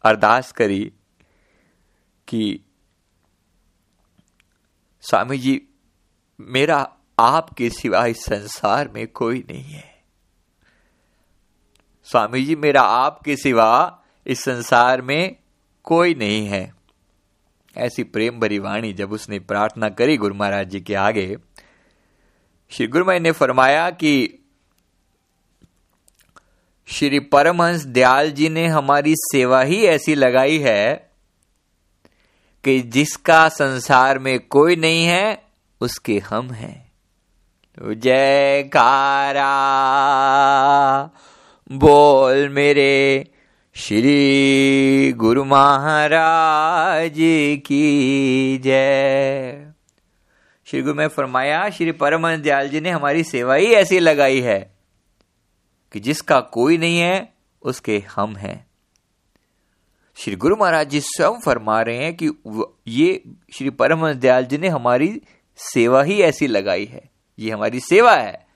अरदास 0.04 0.52
करी 0.52 0.92
कि 2.28 2.60
स्वामी 5.00 5.38
जी 5.38 5.68
मेरा 6.40 6.96
आपके 7.18 7.70
सिवा 7.70 8.06
इस 8.06 8.24
संसार 8.24 8.88
में 8.88 9.06
कोई 9.08 9.44
नहीं 9.50 9.64
है। 9.64 10.02
स्वामी 12.04 12.44
जी 12.44 12.56
मेरा 12.56 12.82
आपके 12.82 13.36
सिवा 13.36 14.02
इस 14.26 14.40
संसार 14.40 15.02
में 15.02 15.36
कोई 15.84 16.14
नहीं 16.14 16.46
है। 16.46 16.74
ऐसी 17.76 18.02
प्रेम 18.02 18.40
भरी 18.40 18.58
वाणी 18.58 18.92
जब 18.92 19.12
उसने 19.12 19.38
प्रार्थना 19.38 19.88
करी 19.88 20.16
गुरु 20.16 20.34
महाराज 20.34 20.68
जी 20.68 20.80
के 20.80 20.94
आगे, 20.94 21.36
श्री 22.70 22.86
गुरु 22.86 23.18
ने 23.18 23.32
फरमाया 23.32 23.90
कि 23.90 24.36
श्री 26.90 27.18
परमहंस 27.18 27.84
दयाल 27.84 28.30
जी 28.30 28.48
ने 28.48 28.66
हमारी 28.66 29.14
सेवा 29.16 29.62
ही 29.62 29.86
ऐसी 29.86 30.14
लगाई 30.14 30.58
है 30.58 31.10
कि 32.64 32.80
जिसका 32.80 33.48
संसार 33.48 34.18
में 34.18 34.40
कोई 34.40 34.76
नहीं 34.76 35.06
है, 35.06 35.42
उसके 35.80 36.18
हम 36.18 36.50
हैं। 36.50 36.92
जयकारा, 37.82 39.50
बोल 41.72 42.48
मेरे 42.48 43.30
श्री 43.74 45.12
गुरु 45.12 45.44
महाराज 45.44 47.14
की 47.66 48.58
जय। 48.64 49.72
श्री 50.66 50.82
गुरु, 50.82 50.94
में 50.94 51.08
फरमाया, 51.08 51.70
श्री 51.70 51.92
परमहंस 51.92 52.38
दयाल 52.38 52.68
जी 52.68 52.80
ने 52.80 52.90
हमारी 52.90 53.24
सेवा 53.24 53.54
ही 53.54 53.66
ऐसी 53.66 53.98
लगाई 53.98 54.40
है। 54.40 54.79
कि 55.92 56.00
जिसका 56.00 56.40
कोई 56.40 56.78
नहीं 56.78 56.98
है, 56.98 57.32
उसके 57.62 58.04
हम 58.16 58.36
हैं। 58.36 58.66
श्री 60.14 60.36
गुरु 60.36 60.56
महाराज 60.56 60.90
जी 60.90 61.00
स्वयं 61.00 61.40
फरमा 61.40 61.82
रहे 61.82 61.96
हैं 61.96 62.16
कि 62.16 62.30
ये 62.86 63.22
श्री 63.56 63.70
परम 63.70 64.12
दयाल 64.12 64.44
जी 64.44 64.58
ने 64.58 64.68
हमारी 64.68 65.22
सेवा 65.56 66.02
ही 66.02 66.20
ऐसी 66.22 66.46
लगाई 66.46 66.84
है। 66.84 67.10
ये 67.38 67.50
हमारी 67.50 67.80
सेवा 67.80 68.14
है। 68.16 68.46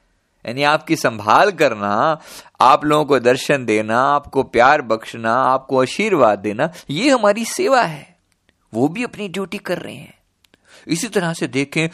यानी 0.47 0.63
आपकी 0.63 0.97
संभाल 0.97 1.51
करना, 1.51 2.21
आप 2.61 2.85
लोगों 2.85 3.05
को 3.05 3.19
दर्शन 3.19 3.65
देना, 3.65 4.01
आपको 4.01 4.43
प्यार 4.43 4.83
बख्शना, 4.83 5.35
आपको 5.35 5.83
आशीर्वाद 5.83 6.39
देना, 6.39 6.73
ये 6.91 7.11
हमारी 7.11 7.45
सेवा 7.45 7.83
है। 7.83 8.19
वो 8.75 8.89
भी 8.89 9.05
अपनी 9.05 9.29
ड्यूटी 9.29 9.59
कर 9.59 9.79
रहे 9.79 9.95
हैं। 9.95 10.15
इसी 10.89 11.09
तरह 11.09 11.33
से 11.33 11.47
देखें 11.47 11.89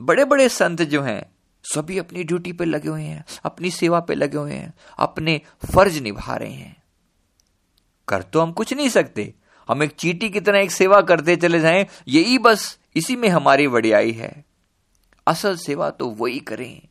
बड़े 0.00 0.24
बड़े 0.24 0.48
संत 0.48 0.82
जो 0.82 1.02
हैं 1.02 1.31
सभी 1.64 1.98
अपनी 1.98 2.24
ड्यूटी 2.24 2.52
पे 2.52 2.64
लगे 2.64 2.88
हुए 2.88 3.02
हैं, 3.02 3.24
अपनी 3.44 3.70
सेवा 3.70 4.00
पे 4.00 4.14
लगे 4.14 4.36
हुए 4.36 4.52
हैं, 4.52 4.74
अपने 4.98 5.40
फ़र्ज़ 5.74 6.00
निभा 6.00 6.36
रहे 6.36 6.52
हैं। 6.52 6.82
कर 8.08 8.22
तो 8.22 8.40
हम 8.40 8.52
कुछ 8.52 8.72
नहीं 8.72 8.88
सकते। 8.88 9.34
हम 9.68 9.82
एक 9.82 9.90
चीटी 9.90 10.30
की 10.30 10.40
तरह 10.40 10.58
एक 10.58 10.70
सेवा 10.70 11.00
करते 11.00 11.36
चले 11.36 11.60
जाएँ, 11.60 11.86
यही 12.08 12.38
बस 12.38 12.78
इसी 12.96 13.16
में 13.16 13.28
हमारी 13.28 13.66
वडियाई 13.66 14.12
है। 14.12 14.44
असल 15.26 15.56
सेवा 15.56 15.90
तो 15.90 16.10
वही 16.10 16.40
करें, 16.40 16.82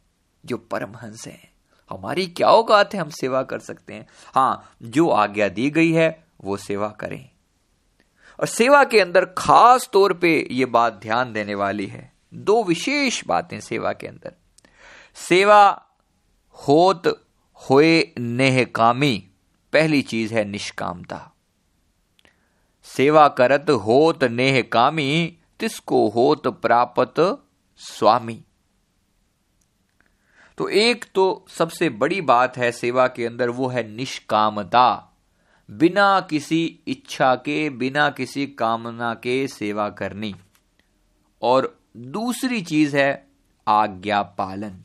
जो 0.46 0.58
परमहंस 0.58 1.28
है। 1.28 1.52
हमारी 1.90 2.28
क्या 2.28 2.48
औकात 2.48 2.94
है 2.94 3.00
हम 3.00 3.10
सेवा 3.10 3.44
कर 3.44 3.60
सकते 3.60 3.94
हैं। 3.94 4.08
हाँ, 4.36 4.76
जो 4.84 5.10
आज्ञा 5.10 5.50
दी 5.50 5.70
गई 5.70 5.92
है, 5.92 6.24
वो 6.44 6.58
सेवा 6.58 6.88
करें। 6.88 7.30
और 8.40 8.48
सेवा 8.48 8.84
के 8.84 9.00
अंदर 9.00 9.26
खास 9.26 9.90
तौर 9.94 10.14
पे 10.14 10.48
ये 10.52 10.66
बात 10.66 10.94
ध्यान 10.94 11.34
देने 11.34 11.56
वाली 11.56 11.88
है। 11.88 12.14
दो 12.34 12.64
विशेष 12.64 13.24
बातें 13.28 13.60
सेवा 13.60 13.94
के 13.94 14.08
अंदर। 14.08 14.36
सेवा 15.16 15.86
होत 16.52 17.28
होए 17.54 18.14
नेह 18.20 18.64
कामी, 18.64 19.30
पहली 19.74 20.02
चीज़ 20.02 20.34
है 20.34 20.46
निष्कामता। 20.46 21.32
सेवा 22.84 23.28
करत 23.28 23.70
होत 23.70 24.24
नेह 24.24 24.62
कामी, 24.62 25.38
तिसको 25.60 26.10
होत 26.10 26.48
प्राप्त 26.48 27.48
स्वामी। 27.78 28.44
तो 30.58 30.70
एक 30.70 31.06
तो 31.16 31.46
सबसे 31.50 31.90
बड़ी 31.90 32.22
बात 32.22 32.58
है 32.58 32.72
सेवा 32.72 33.08
के 33.08 33.26
अंदर, 33.26 33.50
वो 33.50 33.68
है 33.68 33.88
निष्कामता। 33.88 35.18
बिना 35.72 36.22
किसी 36.22 36.80
इच्छा 36.88 37.36
के, 37.36 37.70
बिना 37.70 38.10
किसी 38.10 38.48
कामना 38.48 39.14
के 39.14 39.48
सेवा 39.48 39.90
करनी। 39.90 40.36
और 41.42 41.80
दूसरी 41.98 42.62
चीज़ 42.62 42.98
है 42.98 43.28
आज्ञा 43.68 44.22
पालन 44.22 44.84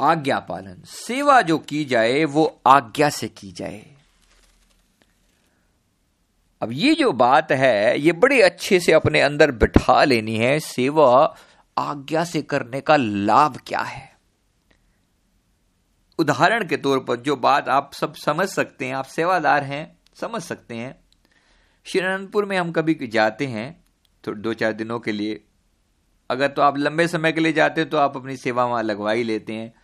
आज्ञा 0.00 0.38
पालन। 0.38 0.82
सेवा 0.86 1.40
जो 1.42 1.58
की 1.58 1.84
जाए, 1.84 2.24
वो 2.24 2.60
आज्ञा 2.66 3.08
से 3.08 3.28
की 3.28 3.52
जाए। 3.52 3.86
अब 6.62 6.72
ये 6.72 6.94
जो 6.94 7.12
बात 7.12 7.52
है, 7.52 8.00
ये 8.00 8.12
बड़े 8.12 8.42
अच्छे 8.42 8.80
से 8.80 8.92
अपने 8.92 9.20
अंदर 9.20 9.50
बिठा 9.50 10.04
लेनी 10.04 10.36
है, 10.36 10.60
सेवा 10.60 11.36
आज्ञा 11.78 12.24
से 12.24 12.42
करने 12.42 12.80
का 12.80 12.96
लाभ 12.96 13.60
क्या 13.66 13.80
है? 13.80 14.16
उदाहरण 16.18 16.68
के 16.68 16.76
तौर 16.76 17.00
पर 17.00 17.16
जो 17.16 17.36
बात 17.36 17.68
आप 17.68 17.92
सब 17.92 18.14
समझ 18.14 18.48
सकते 18.48 18.86
हैं, 18.86 18.94
आप 18.94 19.04
सेवादार 19.04 19.64
हैं, 19.64 19.98
समझ 20.14 20.42
सकते 20.42 20.74
हैं। 20.74 21.00
श्रीनंदपुर 21.84 22.44
में 22.44 22.58
हम 22.58 22.72
कभी 22.72 23.06
जाते 23.06 23.46
हैं 23.46 23.84
तो 24.24 24.34
दो 24.34 24.54
चार 24.54 24.72
दिनों 24.72 25.00
के 25.00 25.12
लिए। 25.12 25.44
अगर 26.30 26.48
तो 26.48 26.62
आप 26.62 26.78
लंबे 26.78 27.08
समय 27.08 27.32
के 27.32 27.40
लिए 27.40 27.52
जाते 27.52 27.80
हैं 27.80 27.90
तो 27.90 27.96
आप 27.96 28.16
अपनी 28.16 28.36
सेवा 28.36 28.64
वहाँ 28.64 28.82
लगवा 28.82 29.12
ही 29.12 29.22
लेते 29.22 29.52
हैं। 29.52 29.74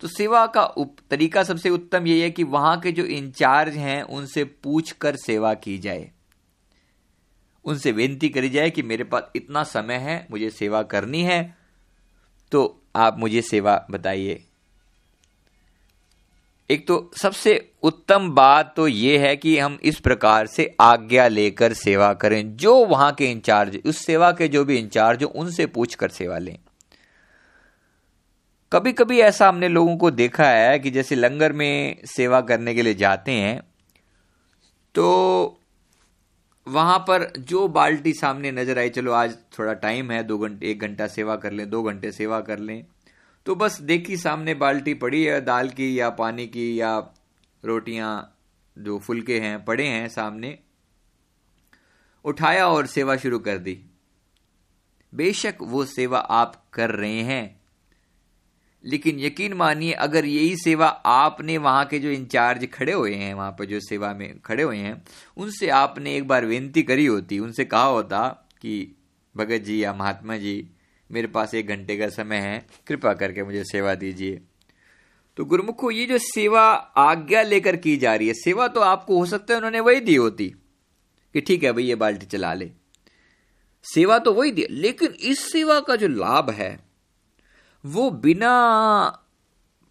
तो 0.00 0.08
सेवा 0.08 0.46
का 0.46 0.64
उप, 0.64 0.96
तरीका 1.10 1.42
सबसे 1.42 1.70
उत्तम 1.70 2.06
यही 2.06 2.20
है 2.20 2.30
कि 2.30 2.44
वहाँ 2.44 2.78
के 2.80 2.92
जो 2.92 3.04
इंचार्ज 3.04 3.76
हैं 3.76 4.02
उनसे 4.02 4.44
पूछ 4.44 4.92
कर 4.92 5.16
सेवा 5.16 5.52
की 5.54 5.78
जाए। 5.78 6.10
उनसे 7.64 7.92
विनती 7.92 8.28
करी 8.28 8.48
जाए 8.48 8.70
कि 8.70 8.82
मेरे 8.82 9.04
पास 9.04 9.30
इतना 9.36 9.62
समय 9.62 9.94
है 9.94 10.26
मुझे 10.30 10.50
सेवा 10.50 10.82
करनी 10.82 11.22
है 11.22 11.42
तो 12.52 12.82
आप 12.96 13.18
मुझे 13.18 13.42
सेवा 13.42 13.84
बताइए। 13.90 14.42
एक 16.70 16.86
तो 16.86 17.10
सबसे 17.16 17.72
उत्तम 17.82 18.30
बात 18.30 18.72
तो 18.76 18.86
यह 18.88 19.20
है 19.20 19.36
कि 19.36 19.58
हम 19.58 19.78
इस 19.82 20.00
प्रकार 20.00 20.46
से 20.46 20.74
आज्ञा 20.80 21.26
लेकर 21.28 21.72
सेवा 21.72 22.12
करें। 22.14 22.56
जो 22.56 22.74
वहाँ 22.86 23.12
के 23.12 23.30
इंचार्ज 23.30 23.78
उस 23.86 24.04
सेवा 24.06 24.30
के 24.32 24.48
जो 24.48 24.64
भी 24.64 24.78
इंचार्ज 24.78 25.22
उनसे 25.24 25.66
पूछकर 25.66 26.08
सेवा 26.08 26.38
लें। 26.38 26.56
कभी 28.72 28.92
कभी 28.92 29.18
ऐसा 29.20 29.48
हमने 29.48 29.68
लोगों 29.68 29.96
को 29.96 30.10
देखा 30.10 30.48
है 30.48 30.78
कि 30.78 30.90
जैसे 30.90 31.14
लंगर 31.14 31.52
में 31.52 32.00
सेवा 32.06 32.40
करने 32.40 32.74
के 32.74 32.82
लिए 32.82 32.94
जाते 32.94 33.32
हैं 33.32 33.60
तो 34.94 35.04
वहाँ 36.66 36.98
पर 36.98 37.26
जो 37.38 37.66
बाल्टी 37.68 38.12
सामने 38.12 38.50
नज़र 38.52 38.78
आई, 38.78 38.88
चलो 38.90 39.12
आज 39.12 39.36
थोड़ा 39.58 39.72
टाइम 39.74 40.10
है, 40.10 40.22
दो 40.22 40.38
घंटे, 40.38 40.70
एक 40.70 40.80
घंटा 40.80 41.06
सेवा 41.06 41.36
कर 41.36 41.52
लें, 41.52 41.68
दो 41.70 41.82
घंटे 41.82 42.12
सेवा 42.12 42.40
कर 42.40 42.58
लें 42.58 42.84
तो 43.46 43.54
बस 43.54 43.80
देखी 43.80 44.16
सामने 44.16 44.54
बाल्टी 44.54 44.94
पड़ी 44.94 45.24
है, 45.24 45.40
दाल 45.40 45.68
की 45.70 45.98
या 46.00 46.10
पानी 46.10 46.46
की 46.46 46.80
या 46.80 46.96
रोटियाँ, 47.62 48.34
जो 48.76 48.98
फुलके 48.98 49.38
हैं, 49.40 49.64
पड़े 49.64 49.86
हैं 49.86 50.08
सामने, 50.08 50.58
उठाया 52.24 52.66
और 52.68 52.86
सेवा 52.86 53.16
शुरू 53.16 53.38
कर 53.38 53.58
दी। 53.58 53.80
बेशक 55.12 55.54
वो 55.62 55.84
सेवा 55.86 56.18
आप 56.18 56.62
कर 56.72 56.90
रहे 56.90 57.22
हैं। 57.22 57.57
लेकिन 58.84 59.20
यकीन 59.20 59.52
मानिए, 59.52 59.92
अगर 59.92 60.24
यही 60.24 60.56
सेवा 60.56 60.88
आपने 60.88 61.58
वहाँ 61.58 61.84
के 61.84 61.98
जो 61.98 62.08
इंचार्ज 62.08 62.68
खड़े 62.74 62.92
हुए 62.92 63.14
हैं, 63.14 63.34
वहाँ 63.34 63.52
पर 63.52 63.64
जो 63.64 63.80
सेवा 63.80 64.14
में 64.14 64.38
खड़े 64.40 64.62
हुए 64.62 64.76
हैं, 64.76 65.04
उनसे 65.36 65.68
आपने 65.68 66.16
एक 66.16 66.28
बार 66.28 66.46
विनती 66.46 66.82
करी 66.82 67.06
होती, 67.06 67.38
उनसे 67.38 67.64
कहा 67.64 67.84
होता 67.84 68.48
कि, 68.62 68.96
भगत 69.36 69.58
जी 69.58 69.84
या 69.84 69.94
महात्मा 69.94 70.36
जी, 70.36 70.70
मेरे 71.10 71.26
पास 71.26 71.54
एक 71.54 71.66
घंटे 71.66 71.96
का 71.96 72.08
समय 72.08 72.36
है, 72.36 72.66
कृपा 72.86 73.14
करके 73.14 73.42
मुझे 73.42 73.64
सेवा 73.64 73.94
दीजिए। 73.94 74.40
तो 75.36 75.44
गुरुमुखो, 75.44 75.90
ये 75.90 76.06
जो 76.06 76.18
सेवा 76.18 76.70
आज्ञा 76.96 77.42
लेकर 77.42 77.76
की 77.76 77.96
जा 77.96 78.14
रही 78.14 78.28
है, 78.28 78.34
सेवा 78.34 78.68
तो 78.68 78.80
आपको 78.80 79.18
हो 79.18 79.26
सकता 79.26 79.54
है 79.54 79.56
उन्होंने 79.56 79.80
वही 79.80 80.00
दी 80.00 80.14
होती 80.14 80.54
कि 81.32 81.40
ठीक 81.40 81.64
है 81.64 81.72
भाई, 81.72 81.84
ये 81.84 81.94
बाल्टी 81.94 82.26
चला 82.26 82.54
ले। 82.54 82.70
सेवा 83.94 84.18
तो 84.18 84.32
वही 84.32 84.50
दी, 84.50 84.66
लेकिन 84.70 85.08
इस 85.08 85.52
सेवा 85.52 85.80
का 85.80 85.96
जो 85.96 86.08
लाभ 86.08 86.50
है 86.50 86.87
वो 87.84 88.10
बिना 88.12 88.52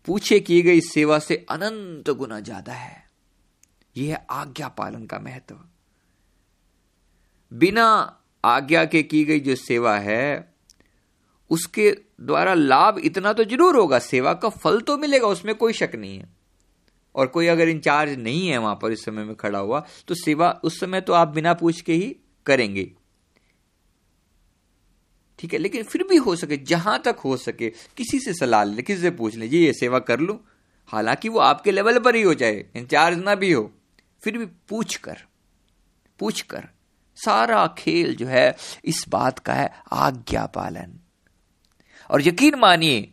पूछे 0.08 0.40
की 0.40 0.62
गई 0.62 0.82
सेवा 0.84 1.20
से 1.20 1.36
अनंत 1.50 2.10
गुना 2.12 2.40
ज़्यादा 2.40 2.74
है। 2.74 3.04
यह 3.96 4.10
है 4.10 4.26
आज्ञा 4.32 4.68
पालन 4.70 5.06
का 5.06 5.20
महत्व। 5.20 5.56
बिना 7.52 7.86
आज्ञा 8.44 8.84
के 8.86 9.02
की 9.04 9.24
गई 9.26 9.40
जो 9.40 9.56
सेवा 9.56 9.98
है, 9.98 10.54
उसके 11.52 11.92
द्वारा 12.22 12.54
लाभ 12.54 12.98
इतना 13.00 13.34
तो 13.34 13.44
ज़रूर 13.46 13.76
होगा, 13.76 14.00
सेवा 14.00 14.34
का 14.34 14.50
फल 14.50 14.80
तो 14.82 14.98
मिलेगा, 14.98 15.28
उसमें 15.28 15.54
कोई 15.56 15.74
शक 15.74 15.96
नहीं 15.96 16.18
है। 16.18 16.30
और 17.16 17.28
कोई 17.28 17.48
अगर 17.48 17.70
इंचार्ज 17.70 18.18
नहीं 18.20 18.48
है 18.48 18.58
वहाँ 18.58 18.76
पर 18.82 18.92
इस 18.92 19.06
समय 19.06 19.24
में 19.24 19.36
खड़ा 19.36 19.60
हुआ 19.60 19.80
तो 20.08 20.16
सेवा 20.16 20.50
उस 20.64 20.80
समय 20.80 21.02
तो 21.02 21.14
आप 21.14 21.28
बिना 21.30 21.54
पूछ 21.54 21.82
के 21.82 21.94
ही 21.94 22.16
करेंगे। 22.46 22.92
ठीक 25.40 25.54
है, 25.54 25.60
लेकिन 25.60 25.84
फिर 25.84 26.04
भी 26.04 26.16
हो 26.16 26.36
सके, 26.36 26.58
जहाँ 26.58 27.02
तक 27.06 27.18
हो 27.26 27.38
सके, 27.38 27.70
किसी 27.70 28.20
से 28.20 28.34
सलाह 28.34 28.64
ले, 28.64 28.82
किसी 28.82 29.02
से 29.02 29.12
पूछ 29.12 29.36
लीजिए 29.36 29.66
ये 29.66 29.74
सेवा 29.74 30.00
कर 30.00 30.20
लू। 30.20 30.40
हालाँकि 30.94 31.30
वो 31.30 31.40
आपके 31.40 31.72
लेवल 31.72 32.00
पर 32.00 32.16
ही 32.16 32.22
हो 32.22 32.34
जाए, 32.34 32.66
इंचार्ज 32.76 33.18
ना 33.18 33.36
भी 33.36 33.52
हो, 33.52 33.72
फिर 34.22 34.38
भी 34.38 34.46
पूछ 34.46 34.96
कर 34.96 35.18
पूछ 36.20 36.42
कर, 36.42 36.64
सारा 37.18 37.66
खेल 37.78 38.16
जो 38.16 38.28
है, 38.28 38.56
इस 38.86 39.04
बात 39.10 39.40
का 39.40 39.54
है, 39.54 39.72
आज्ञा 39.92 40.46
पालन। 40.46 40.94
और 42.10 42.22
यकीन 42.22 42.56
मानिए, 42.56 43.08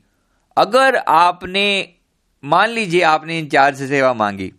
अगर 0.56 0.96
आपने, 0.96 1.94
मान 2.42 2.70
लीजिए 2.70 3.02
आपने 3.02 3.38
इंचार्ज 3.38 3.78
से 3.78 3.88
सेवा 3.88 4.14
मांगी, 4.14 4.52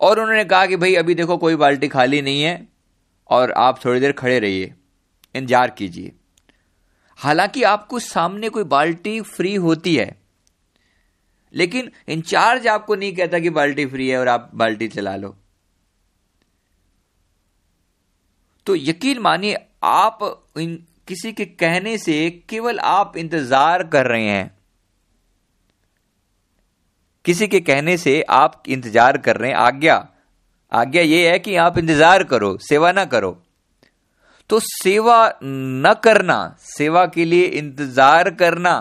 और 0.00 0.20
उन्होंने 0.20 0.44
कहा 0.44 0.66
कि 0.66 0.76
भाई 0.76 0.94
अभी 0.94 1.14
देखो 1.14 1.36
कोई 1.36 1.56
बाल्टी 1.56 1.88
खाली 1.88 2.22
नहीं 2.22 2.42
है, 2.42 2.68
और 3.30 3.52
आप 3.52 3.84
थोड़ी 3.84 4.00
देर 4.00 4.12
खड़े 4.12 4.38
रहिए, 4.38 4.74
इंतज़ार 5.34 5.70
कीजिए। 5.70 6.12
हालाँकि 7.18 7.62
आपको 7.64 7.98
सामने 8.00 8.48
कोई 8.48 8.64
बाल्टी 8.66 9.20
फ्री 9.22 9.54
होती 9.56 9.94
है, 9.96 10.16
लेकिन 11.54 11.90
इंचार्ज 12.08 12.66
आपको 12.68 12.94
नहीं 12.94 13.14
कहता 13.14 13.38
कि 13.38 13.50
बाल्टी 13.52 13.86
फ्री 13.86 14.08
है 14.08 14.18
और 14.18 14.28
आप 14.28 14.50
बाल्टी 14.54 14.88
चला 14.88 15.16
लो। 15.16 15.34
तो 18.66 18.74
यकीन 18.76 19.18
मानिए, 19.18 19.56
आप 19.84 20.18
इन, 20.58 20.76
किसी 21.08 21.32
के 21.32 21.44
कहने 21.44 21.96
से 21.98 22.28
केवल 22.48 22.78
आप 22.80 23.16
इंतज़ार 23.16 23.82
कर 23.86 24.06
रहे 24.06 24.26
हैं। 24.26 24.56
किसी 27.24 27.46
के 27.48 27.60
कहने 27.62 27.96
से 27.98 28.20
आप 28.22 28.62
इंतज़ार 28.68 29.18
कर 29.18 29.36
रहे 29.36 29.50
हैं। 29.50 29.56
आज्ञा 29.58 30.06
आज्ञा 30.72 31.02
यह 31.02 31.30
है 31.30 31.38
कि 31.38 31.54
आप 31.56 31.78
इंतज़ार 31.78 32.24
करो, 32.24 32.56
सेवा 32.58 32.92
ना 32.92 33.04
करो। 33.06 33.30
तो 34.50 34.60
सेवा 34.60 35.18
न 35.42 35.94
करना, 36.04 36.56
सेवा 36.60 37.04
के 37.06 37.24
लिए 37.24 37.44
इंतज़ार 37.44 38.30
करना, 38.32 38.74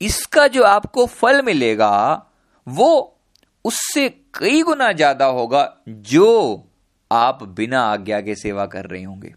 इसका 0.00 0.46
जो 0.48 0.62
आपको 0.64 1.06
फल 1.08 1.42
मिलेगा, 1.42 1.92
वो 2.66 3.18
उससे 3.64 4.08
कई 4.34 4.62
गुना 4.62 4.90
ज़्यादा 4.92 5.24
होगा 5.26 5.68
जो 5.88 6.68
आप 7.10 7.42
बिना 7.56 7.82
आज्ञा 7.82 8.20
के 8.20 8.34
सेवा 8.36 8.66
कर 8.66 8.86
रहे 8.86 9.02
होंगे। 9.02 9.34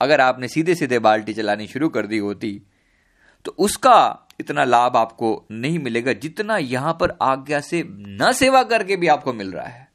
अगर 0.00 0.20
आपने 0.20 0.48
सीधे 0.48 0.74
सीधे 0.74 0.98
बाल्टी 0.98 1.34
चलानी 1.34 1.66
शुरू 1.66 1.88
कर 1.88 2.06
दी 2.06 2.18
होती 2.18 2.60
तो 3.44 3.54
उसका 3.58 4.28
इतना 4.40 4.64
लाभ 4.64 4.96
आपको 4.96 5.28
नहीं 5.52 5.78
मिलेगा 5.78 6.12
जितना 6.14 6.56
यहाँ 6.58 6.92
पर 7.00 7.16
आज्ञा 7.22 7.60
से 7.60 7.82
न 7.88 8.32
सेवा 8.32 8.62
करके 8.64 8.96
भी 8.96 9.08
आपको 9.08 9.32
मिल 9.32 9.52
रहा 9.52 9.66
है। 9.66 9.88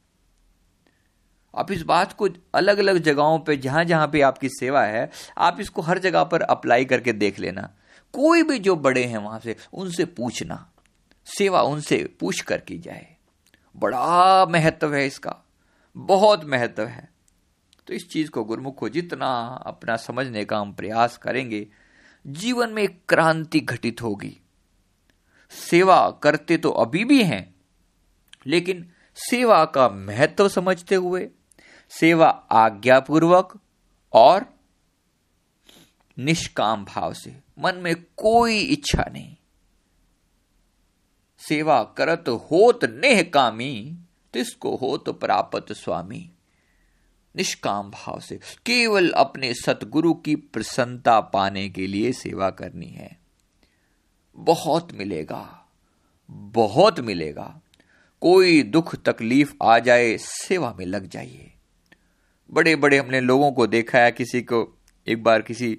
आप 1.58 1.72
इस 1.72 1.82
बात 1.82 2.14
को 2.14 2.30
अलग 2.56 2.78
अलग 2.78 2.98
जगहों 2.98 3.40
पे 3.40 3.58
जहाँ 3.58 3.86
जहाँ 3.86 4.08
पे 4.08 4.22
आपकी 4.22 4.50
सेवा 4.50 4.84
है, 4.84 5.10
आप 5.38 5.58
इसको 5.60 5.82
हर 5.82 6.00
जगह 6.00 6.24
पर 6.24 6.42
अप्लाई 6.42 6.86
करके 6.86 7.14
देख 7.14 7.40
लेना। 7.40 7.74
कोई 8.14 8.44
भी 8.44 8.60
जो 8.60 8.76
बड़े 8.76 9.04
हैं 9.04 9.18
वहाँ 9.18 9.40
से, 9.40 9.56
उनसे 9.74 10.06
पूछना। 10.06 10.72
सेवा 11.26 11.62
उनसे 11.62 12.16
पूछ 12.20 12.42
कर 12.42 12.58
की 12.58 12.80
जाए। 12.80 13.16
बड़ा 13.78 14.46
महत्व 14.46 14.94
है 14.94 15.08
इसका। 15.08 15.36
बहुत 15.98 16.46
महत्व 16.46 16.84
है। 16.84 17.10
तो 17.88 17.94
इस 17.94 18.10
चीज़ 18.10 18.30
को 18.30 18.44
गुरुमुख 18.44 18.90
जितना 18.90 19.64
अपना 19.66 19.96
समझने 19.96 20.46
का 20.46 20.58
हम 20.58 20.74
प्रयास 20.74 21.18
करेंगे, 21.18 21.68
जीवन 22.28 22.70
में 22.70 22.88
क्रांति 23.10 23.60
घटित 23.60 24.02
होगी। 24.02 24.38
सेवा 25.52 26.10
करते 26.10 26.58
तो 26.58 26.70
अभी 26.70 27.06
भी 27.06 27.24
हैं, 27.24 27.56
लेकिन 28.48 28.92
सेवा 29.16 29.66
का 29.66 29.90
महत्व 29.90 30.50
समझते 30.50 30.96
हुए 30.96 31.30
सेवा 31.90 32.28
आज्ञापूर्वक 32.52 33.60
और 34.14 34.46
निष्काम 36.20 36.86
भाव 36.86 37.14
से। 37.14 37.40
मन 37.60 37.76
में 37.76 37.96
कोई 37.96 38.60
इच्छा 38.60 39.10
नहीं। 39.14 39.36
सेवा 41.38 41.84
करत 41.84 42.26
होत 42.30 42.86
नेह 42.86 43.24
कामी, 43.24 43.98
तिसको 44.34 44.76
होत 44.76 45.10
प्राप्त 45.10 45.74
स्वामी। 45.74 46.32
निष्काम 47.36 47.92
भाव 47.92 48.20
से, 48.20 48.36
केवल 48.66 49.10
अपने 49.10 49.54
सतगुरु 49.54 50.14
की 50.14 50.36
प्रसन्नता 50.36 51.22
पाने 51.22 51.70
के 51.70 51.88
लिए 51.88 52.12
सेवा 52.12 52.50
करनी 52.50 52.88
है। 52.88 53.20
बहुत 54.36 54.92
मिलेगा 54.92 55.64
बहुत 56.30 57.00
मिलेगा। 57.00 57.62
कोई 58.22 58.64
दुख 58.64 58.96
तकलीफ़ 58.96 59.54
आ 59.64 59.80
जाए, 59.80 60.18
सेवा 60.18 60.76
में 60.80 60.86
लग 60.86 61.08
जाइए। 61.08 61.57
बड़े 62.50 62.76
बड़े 62.76 62.98
हमने 62.98 63.22
लोगों 63.22 63.52
को 63.52 63.68
देखा 63.68 64.00
है, 64.00 64.12
किसी 64.12 64.42
को 64.42 64.68
एक 65.08 65.24
बार 65.24 65.42
किसी 65.42 65.78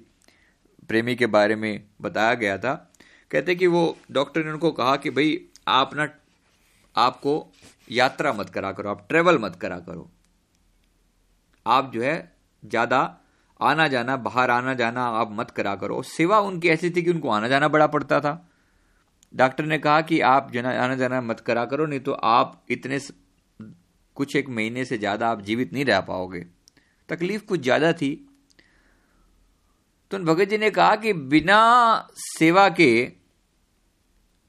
प्रेमी 0.89 1.15
के 1.15 1.25
बारे 1.27 1.55
में 1.55 1.83
बताया 2.01 2.33
गया 2.33 2.57
था। 2.57 2.73
कहते 3.31 3.55
कि 3.55 3.67
वो 3.67 3.97
डॉक्टर 4.11 4.43
ने 4.45 4.51
उनको 4.51 4.71
कहा 4.71 4.95
कि 4.95 5.09
भाई, 5.09 5.39
आप 5.67 5.95
ना, 5.95 6.07
आपको 6.95 7.51
यात्रा 7.91 8.33
मत 8.33 8.49
करा 8.49 8.71
करो, 8.71 8.89
आप 8.89 9.05
ट्रेवल 9.09 9.37
मत 9.37 9.55
करा 9.55 9.79
करो। 9.79 10.09
आप 11.65 11.91
जो 11.93 12.01
है, 12.01 12.31
ज़्यादा 12.63 12.99
आना 13.59 13.87
जाना 13.87 14.15
बाहर 14.17 14.49
आना 14.49 14.73
जाना 14.73 15.05
आप 15.13 15.31
मत 15.31 15.51
करा 15.51 15.75
करो। 15.75 16.01
सेवा 16.01 16.39
उनकी 16.39 16.69
ऐसी 16.69 16.89
थी 16.89 17.01
कि 17.01 17.11
उनको 17.11 17.29
आना 17.29 17.47
जाना 17.47 17.67
बड़ा 17.67 17.87
पड़ता 17.87 18.19
था। 18.19 18.33
डॉक्टर 19.33 19.65
ने 19.65 19.77
कहा 19.77 20.01
कि 20.01 20.19
आप 20.21 20.51
जना 20.51 20.71
आना 20.83 20.95
जाना 20.95 21.21
मत 21.21 21.39
करा 21.39 21.65
करो, 21.65 21.85
नहीं 21.85 21.99
तो 21.99 22.11
आप 22.11 22.61
इतने 22.69 22.99
कुछ 24.17 24.35
एक 24.35 24.49
महीने 24.49 24.85
से 24.85 24.97
ज़्यादा 24.97 25.29
आप 25.29 25.41
जीवित 25.41 25.73
नहीं 25.73 25.85
रह 25.85 25.99
पाओगे। 26.01 26.45
तकलीफ़ 27.09 27.45
कुछ 27.45 27.61
ज़्यादा 27.61 27.93
थी। 27.93 28.15
तो 30.11 30.19
भगत 30.19 30.49
जी 30.49 30.57
ने 30.57 30.69
कहा 30.71 30.95
कि 30.95 31.13
बिना 31.13 31.59
सेवा 32.17 32.67
के, 32.69 33.05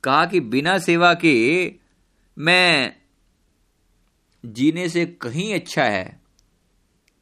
कहा 0.04 0.24
कि 0.26 0.40
बिना 0.40 0.78
सेवा 0.78 1.12
के 1.14 1.34
मैं 2.36 2.96
जीने 4.44 4.88
से 4.88 5.06
कहीं 5.06 5.54
अच्छा 5.54 5.84
है। 5.84 6.20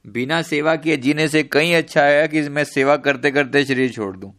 बिना 0.05 0.41
सेवा 0.43 0.77
किए 0.77 0.97
जीने 0.97 1.29
से 1.29 1.43
कहीं 1.43 1.75
अच्छा 1.75 2.03
है 2.03 2.29
कि 2.29 2.49
मैं 2.49 2.65
सेवा 2.65 2.97
करते 2.97 3.31
करते 3.31 3.65
शरीर 3.65 3.93
छोड़ 3.93 4.17
दूँ। 4.17 4.33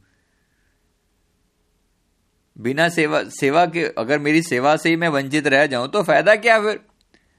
बिना 2.56 2.88
सेवा 2.90 3.24
सेवा 3.24 3.66
के 3.66 3.84
अगर 3.98 4.20
मेरी 4.20 4.42
सेवा 4.42 4.76
से 4.76 4.90
ही 4.90 4.96
मैं 4.96 5.08
वंचित 5.08 5.48
रह 5.48 5.66
जाऊँ 5.68 5.88
तो 5.88 6.04
फ़ायदा 6.04 6.36
क्या 6.36 6.60
फिर? 6.60 6.80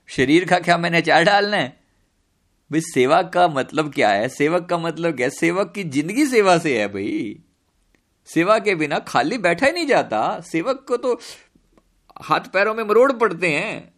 शरीर 0.09 0.45
का 0.45 0.59
क्या 0.59 0.77
मैंने 0.79 1.01
चार 1.03 1.25
डालना 1.25 1.57
है? 1.57 1.80
भाई, 2.71 2.81
सेवा 2.81 3.23
का 3.23 3.49
मतलब 3.49 3.93
क्या 3.95 4.11
है? 4.11 4.29
सेवक 4.29 4.69
का 4.69 4.79
मतलब 4.79 5.17
क्या 5.17 5.27
है? 5.27 5.31
सेवक 5.31 5.73
की 5.75 5.85
ज़िंदगी 5.85 6.27
सेवा 6.27 6.59
से 6.59 6.81
है 6.81 6.89
भाई। 6.89 7.41
सेवा 8.25 8.59
के 8.59 8.75
बिना 8.75 8.99
खाली 8.99 9.39
बैठा 9.39 9.67
ही 9.67 9.73
नहीं 9.73 9.87
जाता। 9.87 10.41
सेवक 10.41 10.85
को 10.89 10.97
तो 10.97 11.21
हाथ 12.23 12.41
पैरों 12.41 12.75
में 12.75 12.85
मरोड़ 12.85 13.13
पड़ते 13.13 13.49
हैं। 13.49 13.95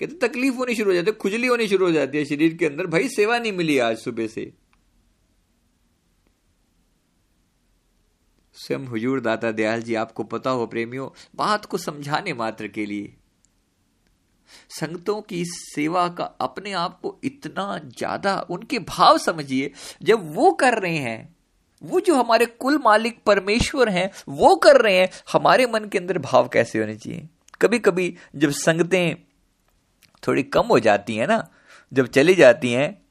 कहते 0.00 0.28
तकलीफ़ 0.28 0.54
होनी 0.54 0.74
शुरू 0.74 0.90
हो 0.90 0.94
जाती 0.94 1.10
है, 1.10 1.16
खुजली 1.16 1.46
होनी 1.46 1.68
शुरू 1.68 1.86
हो 1.86 1.92
जाती 1.92 2.18
है 2.18 2.24
शरीर 2.24 2.54
के 2.54 2.66
अंदर। 2.66 2.86
भाई, 2.86 3.08
सेवा 3.08 3.38
नहीं 3.38 3.52
मिली 3.52 3.78
आज 3.78 3.98
सुबह 3.98 4.26
से। 4.26 4.52
स्वयं 8.54 8.86
हुजूर 8.86 9.20
दाता 9.20 9.52
दयाल 9.52 9.82
जी, 9.82 9.94
आपको 9.94 10.24
पता 10.24 10.50
हो 10.50 10.66
प्रेमियों, 10.66 11.08
बात 11.36 11.64
को 11.64 11.78
समझाने 11.78 12.32
मात्र 12.34 12.68
के 12.68 12.86
लिए। 12.86 13.15
संगतों 14.70 15.20
की 15.20 15.44
सेवा 15.46 16.08
का 16.08 16.24
अपने 16.40 16.72
आप 16.72 16.98
को 17.00 17.16
इतना 17.24 17.78
ज़्यादा 17.98 18.38
उनके 18.50 18.78
भाव 18.78 19.18
समझिए, 19.18 19.70
जब 20.02 20.34
वो 20.34 20.50
कर 20.52 20.78
रहे 20.78 20.96
हैं, 20.96 21.34
वो 21.82 22.00
जो 22.00 22.14
हमारे 22.14 22.46
कुल 22.46 22.78
मालिक 22.84 23.22
परमेश्वर 23.26 23.88
हैं, 23.88 24.10
वो 24.28 24.54
कर 24.56 24.80
रहे 24.80 24.96
हैं, 24.98 25.08
हमारे 25.32 25.66
मन 25.66 25.88
के 25.88 25.98
अंदर 25.98 26.18
भाव 26.18 26.48
कैसे 26.48 26.78
होने 26.78 26.96
चाहिए? 26.96 27.28
कभी 27.60 27.78
कभी 27.78 28.14
जब 28.36 28.50
संगतें 28.50 29.16
थोड़ी 30.22 30.42
कम 30.42 30.66
हो 30.66 30.78
जाती 30.80 31.16
हैं 31.16 31.26
ना, 31.26 31.46
जब 31.92 32.06
चली 32.06 32.34
जाती 32.34 32.72
हैं 32.72 33.06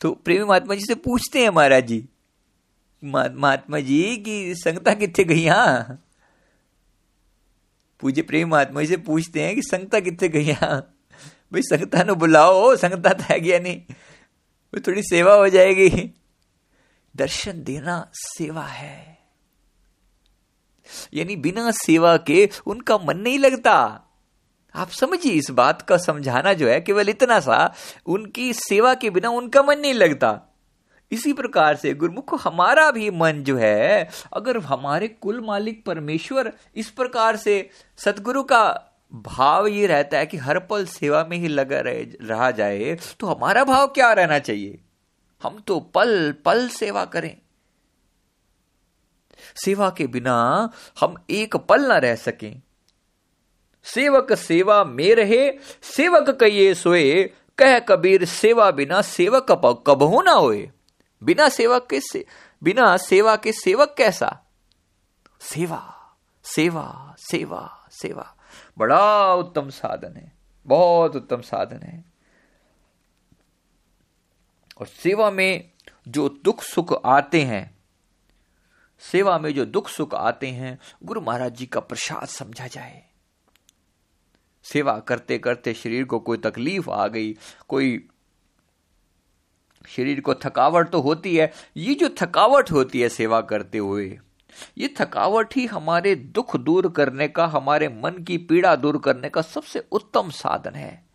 तो 0.00 0.10
प्रेमी 0.14 0.44
महात्मा 0.44 0.74
जी 0.74 0.84
से 0.86 0.94
पूछते 0.94 1.42
हैं 1.42 1.50
महाराज 1.50 1.86
जी 1.86 2.04
महात्मा 3.02 3.78
जी 3.80 4.16
की 4.16 4.54
संगता 4.54 4.92
कितने 4.94 5.24
गई 5.24 5.46
हाँ 5.46 6.04
पूज्य 8.00 8.22
प्रेम 8.22 8.64
जी 8.64 8.86
से 8.86 8.96
पूछते 8.96 9.42
हैं 9.42 9.54
कि 9.54 9.62
संगता 9.62 10.00
कितने 10.00 10.28
गई 10.28 10.52
भाई, 11.52 11.62
संगता 11.62 12.02
ने 12.02 12.12
बुलाओ 12.12 12.76
संगता 12.76 13.10
था 13.10 13.12
तो 13.12 13.40
गया 13.40 13.58
नहीं। 13.58 13.82
थोड़ी 14.80 15.02
सेवा 15.02 15.34
हो 15.34 15.48
जाएगी। 15.48 16.14
दर्शन 17.16 17.64
देना 17.64 18.10
सेवा 18.14 18.62
है। 18.62 19.18
यानी 21.14 21.36
बिना 21.36 21.70
सेवा 21.70 22.16
के 22.16 22.50
उनका 22.66 22.98
मन 22.98 23.16
नहीं 23.16 23.38
लगता। 23.38 24.04
आप 24.74 24.90
समझिए, 24.90 25.32
इस 25.32 25.50
बात 25.50 25.82
का 25.82 25.96
समझाना 25.96 26.52
जो 26.52 26.68
है 26.68 26.80
केवल 26.80 27.08
इतना 27.08 27.40
सा, 27.40 27.74
उनकी 28.06 28.52
सेवा 28.52 28.94
के 28.94 29.10
बिना 29.10 29.28
उनका 29.28 29.62
मन 29.62 29.78
नहीं 29.78 29.94
लगता। 29.94 30.47
इसी 31.12 31.32
प्रकार 31.32 31.76
से 31.76 31.92
गुरुमुख, 31.94 32.34
हमारा 32.44 32.90
भी 32.90 33.10
मन 33.10 33.42
जो 33.42 33.56
है, 33.56 34.08
अगर 34.32 34.58
हमारे 34.58 35.08
कुल 35.08 35.40
मालिक 35.40 35.84
परमेश्वर, 35.84 36.52
इस 36.76 36.90
प्रकार 36.90 37.36
से 37.36 37.68
सतगुरु 37.98 38.42
का 38.42 38.64
भाव 39.12 39.66
ये 39.66 39.86
रहता 39.86 40.18
है 40.18 40.26
कि 40.26 40.36
हर 40.36 40.58
पल 40.60 40.84
सेवा 40.86 41.24
में 41.30 41.36
ही 41.36 41.48
लगा 41.48 41.80
रहे, 41.80 42.02
रहा 42.22 42.50
जाए 42.50 42.96
तो 43.20 43.26
हमारा 43.26 43.64
भाव 43.64 43.86
क्या 43.86 44.12
रहना 44.12 44.38
चाहिए? 44.38 44.78
हम 45.42 45.58
तो 45.58 45.80
पल 45.80 46.32
पल 46.44 46.68
सेवा 46.68 47.04
करें। 47.04 47.36
सेवा 49.64 49.90
के 49.90 50.06
बिना 50.06 50.36
हम 51.00 51.14
एक 51.30 51.56
पल 51.56 51.86
ना 51.86 51.96
रह 51.98 52.14
सकें। 52.14 52.62
सेवक 53.86 54.32
सेवा 54.32 54.82
में 54.84 55.14
रहे, 55.14 55.50
सेवक 55.82 56.30
कहिए 56.30 56.74
सोए, 56.74 57.22
कह 57.58 57.78
कबीर 57.78 58.24
सेवा 58.24 58.70
बिना 58.70 59.00
सेवक 59.02 59.52
कबहू 59.86 60.22
ना 60.22 60.32
होए। 60.32 60.70
बिना 61.22 61.48
सेवक 61.48 61.86
के 61.90 62.00
से, 62.00 62.26
बिना 62.62 62.96
सेवा 62.96 63.36
के 63.36 63.52
सेवक 63.52 63.94
कैसा? 63.98 64.44
सेवा 65.40 65.94
सेवा 66.42 67.14
सेवा 67.18 67.88
सेवा। 67.90 68.36
बड़ा 68.78 69.34
उत्तम 69.34 69.70
साधन 69.70 70.16
है 70.16 70.32
बहुत 70.66 71.16
उत्तम 71.16 71.40
साधन 71.40 71.82
है। 71.82 72.04
और 74.80 74.86
सेवा 74.86 75.30
में 75.30 75.70
जो 76.08 76.28
दुख 76.28 76.62
सुख 76.62 77.02
आते 77.04 77.42
हैं 77.42 77.78
सेवा 79.00 79.38
में 79.38 79.54
जो 79.54 79.64
दुख 79.64 79.88
सुख 79.88 80.14
आते 80.14 80.46
हैं 80.46 80.78
गुरु 81.04 81.20
महाराज 81.20 81.54
जी 81.54 81.66
का 81.66 81.80
प्रसाद 81.80 82.28
समझा 82.28 82.66
जाए। 82.66 83.04
सेवा 84.62 84.98
करते 84.98 85.38
करते 85.38 85.74
शरीर 85.74 86.04
को 86.04 86.18
कोई 86.18 86.38
तकलीफ़ 86.38 86.90
आ 86.90 87.06
गई 87.08 87.36
कोई 87.68 88.08
शरीर 89.88 90.20
को 90.20 90.34
थकावट 90.34 90.88
तो 90.90 91.00
होती 91.00 91.34
है, 91.36 91.52
ये 91.76 91.94
जो 91.94 92.08
थकावट 92.18 92.70
होती 92.70 93.00
है 93.00 93.08
सेवा 93.08 93.40
करते 93.40 93.78
हुए, 93.78 94.18
ये 94.78 94.94
थकावट 94.98 95.54
ही 95.56 95.66
हमारे 95.66 96.14
दुख 96.14 96.56
दूर 96.56 96.88
करने 96.88 97.28
का, 97.28 97.46
हमारे 97.46 97.88
मन 97.88 98.22
की 98.22 98.38
पीड़ा 98.38 98.74
दूर 98.76 98.98
करने 98.98 99.28
का 99.28 99.42
सबसे 99.42 99.84
उत्तम 99.92 100.30
साधन 100.30 100.74
है। 100.74 101.06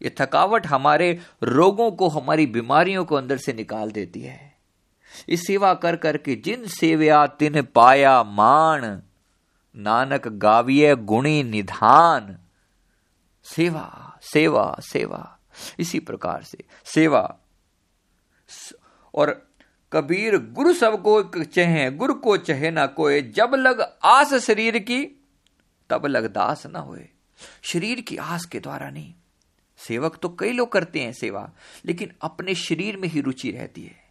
ये 0.00 0.14
थकावट 0.20 0.66
हमारे 0.66 1.18
रोगों 1.42 1.90
को, 1.90 2.08
हमारी 2.08 2.46
बीमारियों 2.46 3.04
को 3.04 3.14
अंदर 3.14 3.36
से 3.36 3.52
निकाल 3.52 3.90
देती 3.90 4.20
है। 4.20 4.52
इस 5.28 5.46
सेवा 5.46 5.72
कर 5.74 5.96
करके 5.96 6.34
जिन 6.36 6.66
सेवया 6.66 7.26
तिन 7.28 7.62
पाया 7.64 8.22
मान, 8.22 9.02
नानक 9.74 10.26
गाविय 10.28 10.94
गुणी 10.96 11.42
निधान, 11.42 12.36
सेवा 13.46 14.18
सेवा 14.22 14.76
सेवा, 14.82 15.38
इसी 15.78 15.98
प्रकार 16.00 16.42
से, 16.42 16.64
सेवा 16.84 17.22
और 19.14 19.48
कबीर 19.92 20.38
गुरु 20.38 20.72
सबको 20.72 21.44
चहे, 21.44 21.90
गुरु 21.90 22.14
को 22.14 22.36
चहे 22.36 22.70
ना 22.70 22.86
कोई 22.86 23.22
जब 23.22 23.54
लग 23.54 23.98
आस 24.04 24.34
शरीर 24.34 24.78
की, 24.78 25.20
तब 25.90 26.06
लग 26.06 26.26
दास 26.26 26.66
ना 26.66 26.78
होए। 26.78 27.08
शरीर 27.62 28.00
की 28.00 28.16
आस 28.16 28.44
के 28.44 28.60
द्वारा 28.60 28.90
नहीं। 28.90 29.14
सेवक 29.76 30.18
तो 30.22 30.28
कई 30.28 30.52
लोग 30.52 30.72
करते 30.72 31.00
हैं 31.00 31.12
सेवा, 31.12 31.50
लेकिन 31.86 32.12
अपने 32.22 32.54
शरीर 32.54 32.96
में 32.96 33.08
ही 33.08 33.20
रुचि 33.20 33.50
रहती 33.50 33.82
है। 33.82 34.04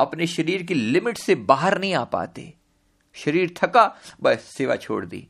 अपने 0.00 0.26
शरीर 0.26 0.62
की 0.62 0.74
लिमिट 0.74 1.18
से 1.18 1.34
बाहर 1.34 1.80
नहीं 1.80 1.94
आ 1.94 2.04
पाते। 2.04 2.54
शरीर 3.14 3.54
थका, 3.62 3.96
बस 4.22 4.38
सेवा 4.38 4.76
छोड़ 4.76 5.06
दी। 5.06 5.28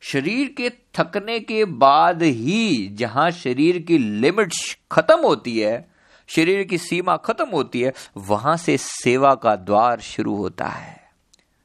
शरीर 0.00 0.48
के 0.48 0.70
थकने 0.70 1.40
के 1.40 1.64
बाद 1.64 2.22
ही 2.22 2.88
जहाँ 2.88 3.30
शरीर 3.30 3.78
की 3.78 3.98
लिमिट्स 3.98 4.78
खत्म 4.92 5.18
होती 5.18 5.60
है 5.60 5.89
शरीर 6.34 6.64
की 6.64 6.78
सीमा 6.78 7.16
खत्म 7.16 7.48
होती 7.48 7.80
है, 7.80 7.92
वहाँ 8.16 8.56
से 8.56 8.76
सेवा 8.78 9.34
का 9.34 9.56
द्वार 9.56 10.00
शुरू 10.00 10.36
होता 10.36 10.66
है। 10.66 11.10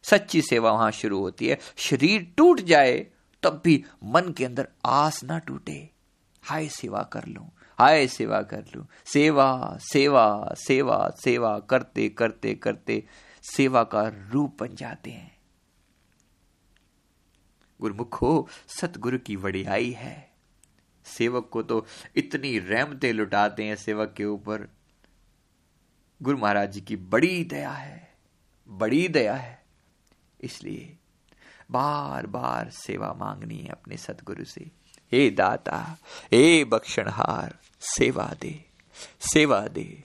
सच्ची 0.03 0.41
सेवा 0.41 0.71
वहाँ 0.71 0.91
शुरू 0.91 1.19
होती 1.19 1.47
है। 1.47 1.57
शरीर 1.77 2.33
टूट 2.37 2.61
जाए, 2.61 3.07
तब 3.43 3.61
भी 3.63 3.83
मन 4.03 4.33
के 4.37 4.45
अंदर 4.45 4.67
आस 4.85 5.23
ना 5.23 5.37
टूटे। 5.39 5.89
हाय 6.43 6.67
सेवा 6.67 7.03
कर 7.03 7.25
लू, 7.27 7.41
हाय 7.79 8.07
सेवा 8.07 8.41
कर 8.41 8.65
लू। 8.75 8.85
सेवा 9.05 9.77
सेवा 9.81 10.53
सेवा 10.57 11.09
सेवा 11.23 11.59
करते 11.59 12.09
करते 12.09 12.53
करते 12.53 13.03
सेवा 13.43 13.83
का 13.83 14.11
रूप 14.31 14.57
बन 14.59 14.75
जाते 14.75 15.11
हैं। 15.11 15.35
गुरुमुखो, 17.81 18.47
सतगुरु 18.67 19.19
की 19.19 19.35
वड़ियाई 19.35 19.91
है। 19.91 20.34
सेवक 21.05 21.49
को 21.51 21.63
तो 21.63 21.85
इतनी 22.15 22.57
रहमतें 22.59 23.11
लुटाते 23.13 23.63
हैं 23.63 23.75
सेवक 23.75 24.13
के 24.17 24.25
ऊपर। 24.25 24.67
गुरु 26.21 26.37
महाराज 26.37 26.71
जी 26.71 26.81
की 26.81 26.95
बड़ी 26.95 27.43
दया 27.43 27.71
है, 27.71 28.13
बड़ी 28.67 29.07
दया 29.07 29.35
है। 29.35 29.63
इसलिए 30.41 30.97
बार 31.71 32.27
बार 32.27 32.69
सेवा 32.69 33.13
मांगनी 33.13 33.57
है 33.57 33.69
अपने 33.69 33.97
सतगुरु 33.97 34.45
से। 34.45 34.69
हे 35.11 35.29
दाता, 35.29 35.97
हे 36.31 36.63
बक्षणहार 36.65 37.57
सेवा 37.95 38.31
दे 38.41 38.59
सेवा 39.33 39.67
दे। 39.67 40.03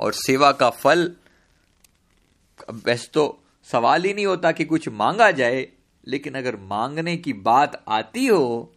और 0.00 0.12
सेवा 0.12 0.52
का 0.52 0.70
फल 0.70 1.14
वैसे 2.70 3.08
तो 3.14 3.42
सवाल 3.66 4.04
ही 4.04 4.14
नहीं 4.14 4.26
होता 4.26 4.52
कि 4.52 4.64
कुछ 4.64 4.88
मांगा 4.88 5.30
जाए 5.30 5.66
लेकिन 6.08 6.34
अगर 6.34 6.56
मांगने 6.56 7.16
की 7.16 7.32
बात 7.32 7.84
आती 7.88 8.26
हो 8.26 8.72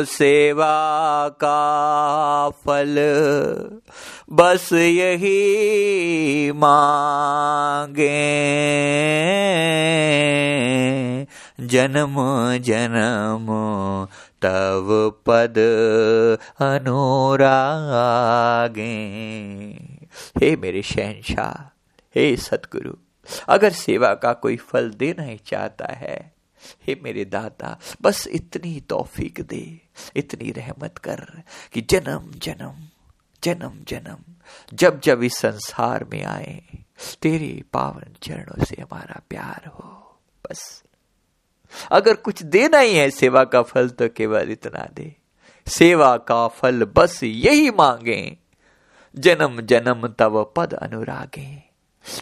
सेवा 0.04 1.28
का 1.28 2.50
फल। 2.50 2.96
बस 4.32 4.72
यही 4.72 5.38
मांगे। 6.52 8.38
जन्म 11.66 12.14
जन्म, 12.58 13.46
तव 14.42 15.12
पद 15.26 15.54
अनुरागे। 16.60 17.18
हे 20.40 20.56
मेरे 20.56 20.82
शहनशाह, 20.82 21.84
हे 22.16 22.36
सतगुरु, 22.36 22.92
अगर 23.48 23.70
सेवा 23.70 24.14
का 24.14 24.32
कोई 24.32 24.56
फल 24.56 24.90
देना 24.90 25.22
ही 25.22 25.40
चाहता 25.46 25.86
है 25.86 26.37
हे 26.86 27.00
मेरे 27.02 27.24
दाता, 27.24 27.78
बस 28.02 28.26
इतनी 28.26 28.80
तौफीक 28.80 29.40
दे, 29.40 29.80
इतनी 30.16 30.50
रहमत 30.50 30.98
कर 30.98 31.42
कि 31.72 31.80
जन्म 31.80 32.30
जन्म 32.30 32.88
जन्म 33.44 33.84
जन्म, 33.88 34.34
जब 34.74 35.00
जब 35.00 35.22
इस 35.22 35.36
संसार 35.36 36.04
में 36.04 36.24
आए, 36.24 36.62
तेरे 37.22 37.64
पावन 37.72 38.14
चरणों 38.22 38.64
से 38.64 38.82
हमारा 38.82 39.20
प्यार 39.30 39.66
हो, 39.68 40.18
बस। 40.44 40.82
अगर 41.90 42.14
कुछ 42.14 42.42
देना 42.42 42.78
ही 42.78 42.94
है, 42.94 43.10
सेवा 43.10 43.44
का 43.44 43.62
फल 43.62 43.88
तो 43.88 44.08
केवल 44.08 44.50
इतना 44.50 44.88
दे। 44.94 45.16
सेवा 45.66 46.16
का 46.16 46.48
फल 46.48 46.84
बस 46.84 47.22
यही 47.22 47.70
मांगे, 47.70 48.38
जन्म 49.16 49.60
जन्म 49.60 50.08
तव 50.08 50.52
पद 50.56 50.74
अनुरागे, 50.74 51.62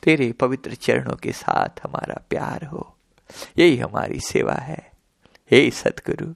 तेरे 0.03 0.32
पवित्र 0.32 0.74
चरणों 0.74 1.16
के 1.16 1.32
साथ 1.32 1.68
हमारा 1.82 2.22
प्यार 2.30 2.64
हो। 2.64 2.95
यही 3.59 3.77
हमारी 3.77 4.20
सेवा 4.20 4.53
है। 4.53 4.91
हे 5.51 5.70
सतगुरु, 5.70 6.35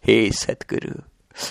हे 0.07 0.31
सतगुरु, 0.31 1.01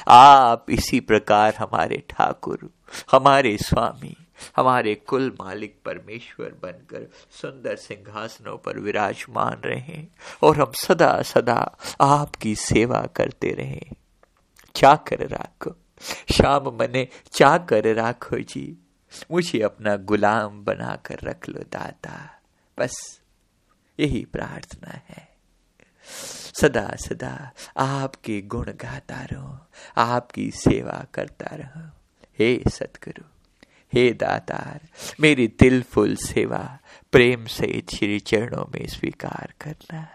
आप 0.08 0.66
इसी 0.70 1.00
प्रकार 1.00 1.56
हमारे 1.56 2.04
ठाकुर, 2.10 2.70
हमारे 3.12 3.58
स्वामी, 3.58 4.16
हमारे 4.56 4.96
कुल 4.96 5.38
मालिक 5.42 5.80
परमेश्वर 5.86 6.56
बनकर 6.64 7.12
सुंदर 7.42 7.76
सिंहासनों 7.76 8.58
पर 8.58 8.80
विराजमान 8.80 9.62
रहे 9.66 10.04
और 10.44 10.58
हम 10.58 10.72
सदा 10.72 11.22
सदा 11.22 11.78
आपकी 12.02 12.56
सेवा 12.56 13.08
करते 13.16 13.50
रहे। 13.50 13.82
क्या 14.76 14.96
कर 14.96 15.28
राखो। 15.28 15.76
शाम 16.34 16.68
मने 16.68 17.08
चा 17.32 17.58
कर 17.58 17.96
राखो 17.96 18.38
जी। 18.38 18.78
मुझे 19.32 19.62
अपना 19.62 19.96
गुलाम 19.96 20.64
बनाकर 20.64 21.20
रख 21.24 21.50
लो 21.50 21.60
दाता। 21.60 22.42
बस, 22.80 23.22
यही 24.00 24.26
प्रार्थना 24.26 25.02
है। 25.10 25.36
सदा 26.62 26.96
सदा 26.96 27.52
आपके 27.78 28.42
गुण 28.42 28.66
गाता 28.66 29.24
रहो, 29.24 29.60
आपकी 29.98 30.52
सेवा 30.52 31.06
करता 31.14 31.56
रहो। 31.56 31.90
हे 32.40 32.64
सतगुरु, 32.68 33.24
हे 33.94 34.14
दातार, 34.14 34.82
मेरी 35.20 35.48
दिल 35.48 35.84
फुल 35.84 36.16
सेवा, 36.16 36.80
प्रेम 37.12 37.46
से 37.46 37.84
श्री 37.96 38.20
चरणों 38.20 38.66
में 38.66 38.88
स्वीकार 38.88 39.54
करना। 39.62 40.15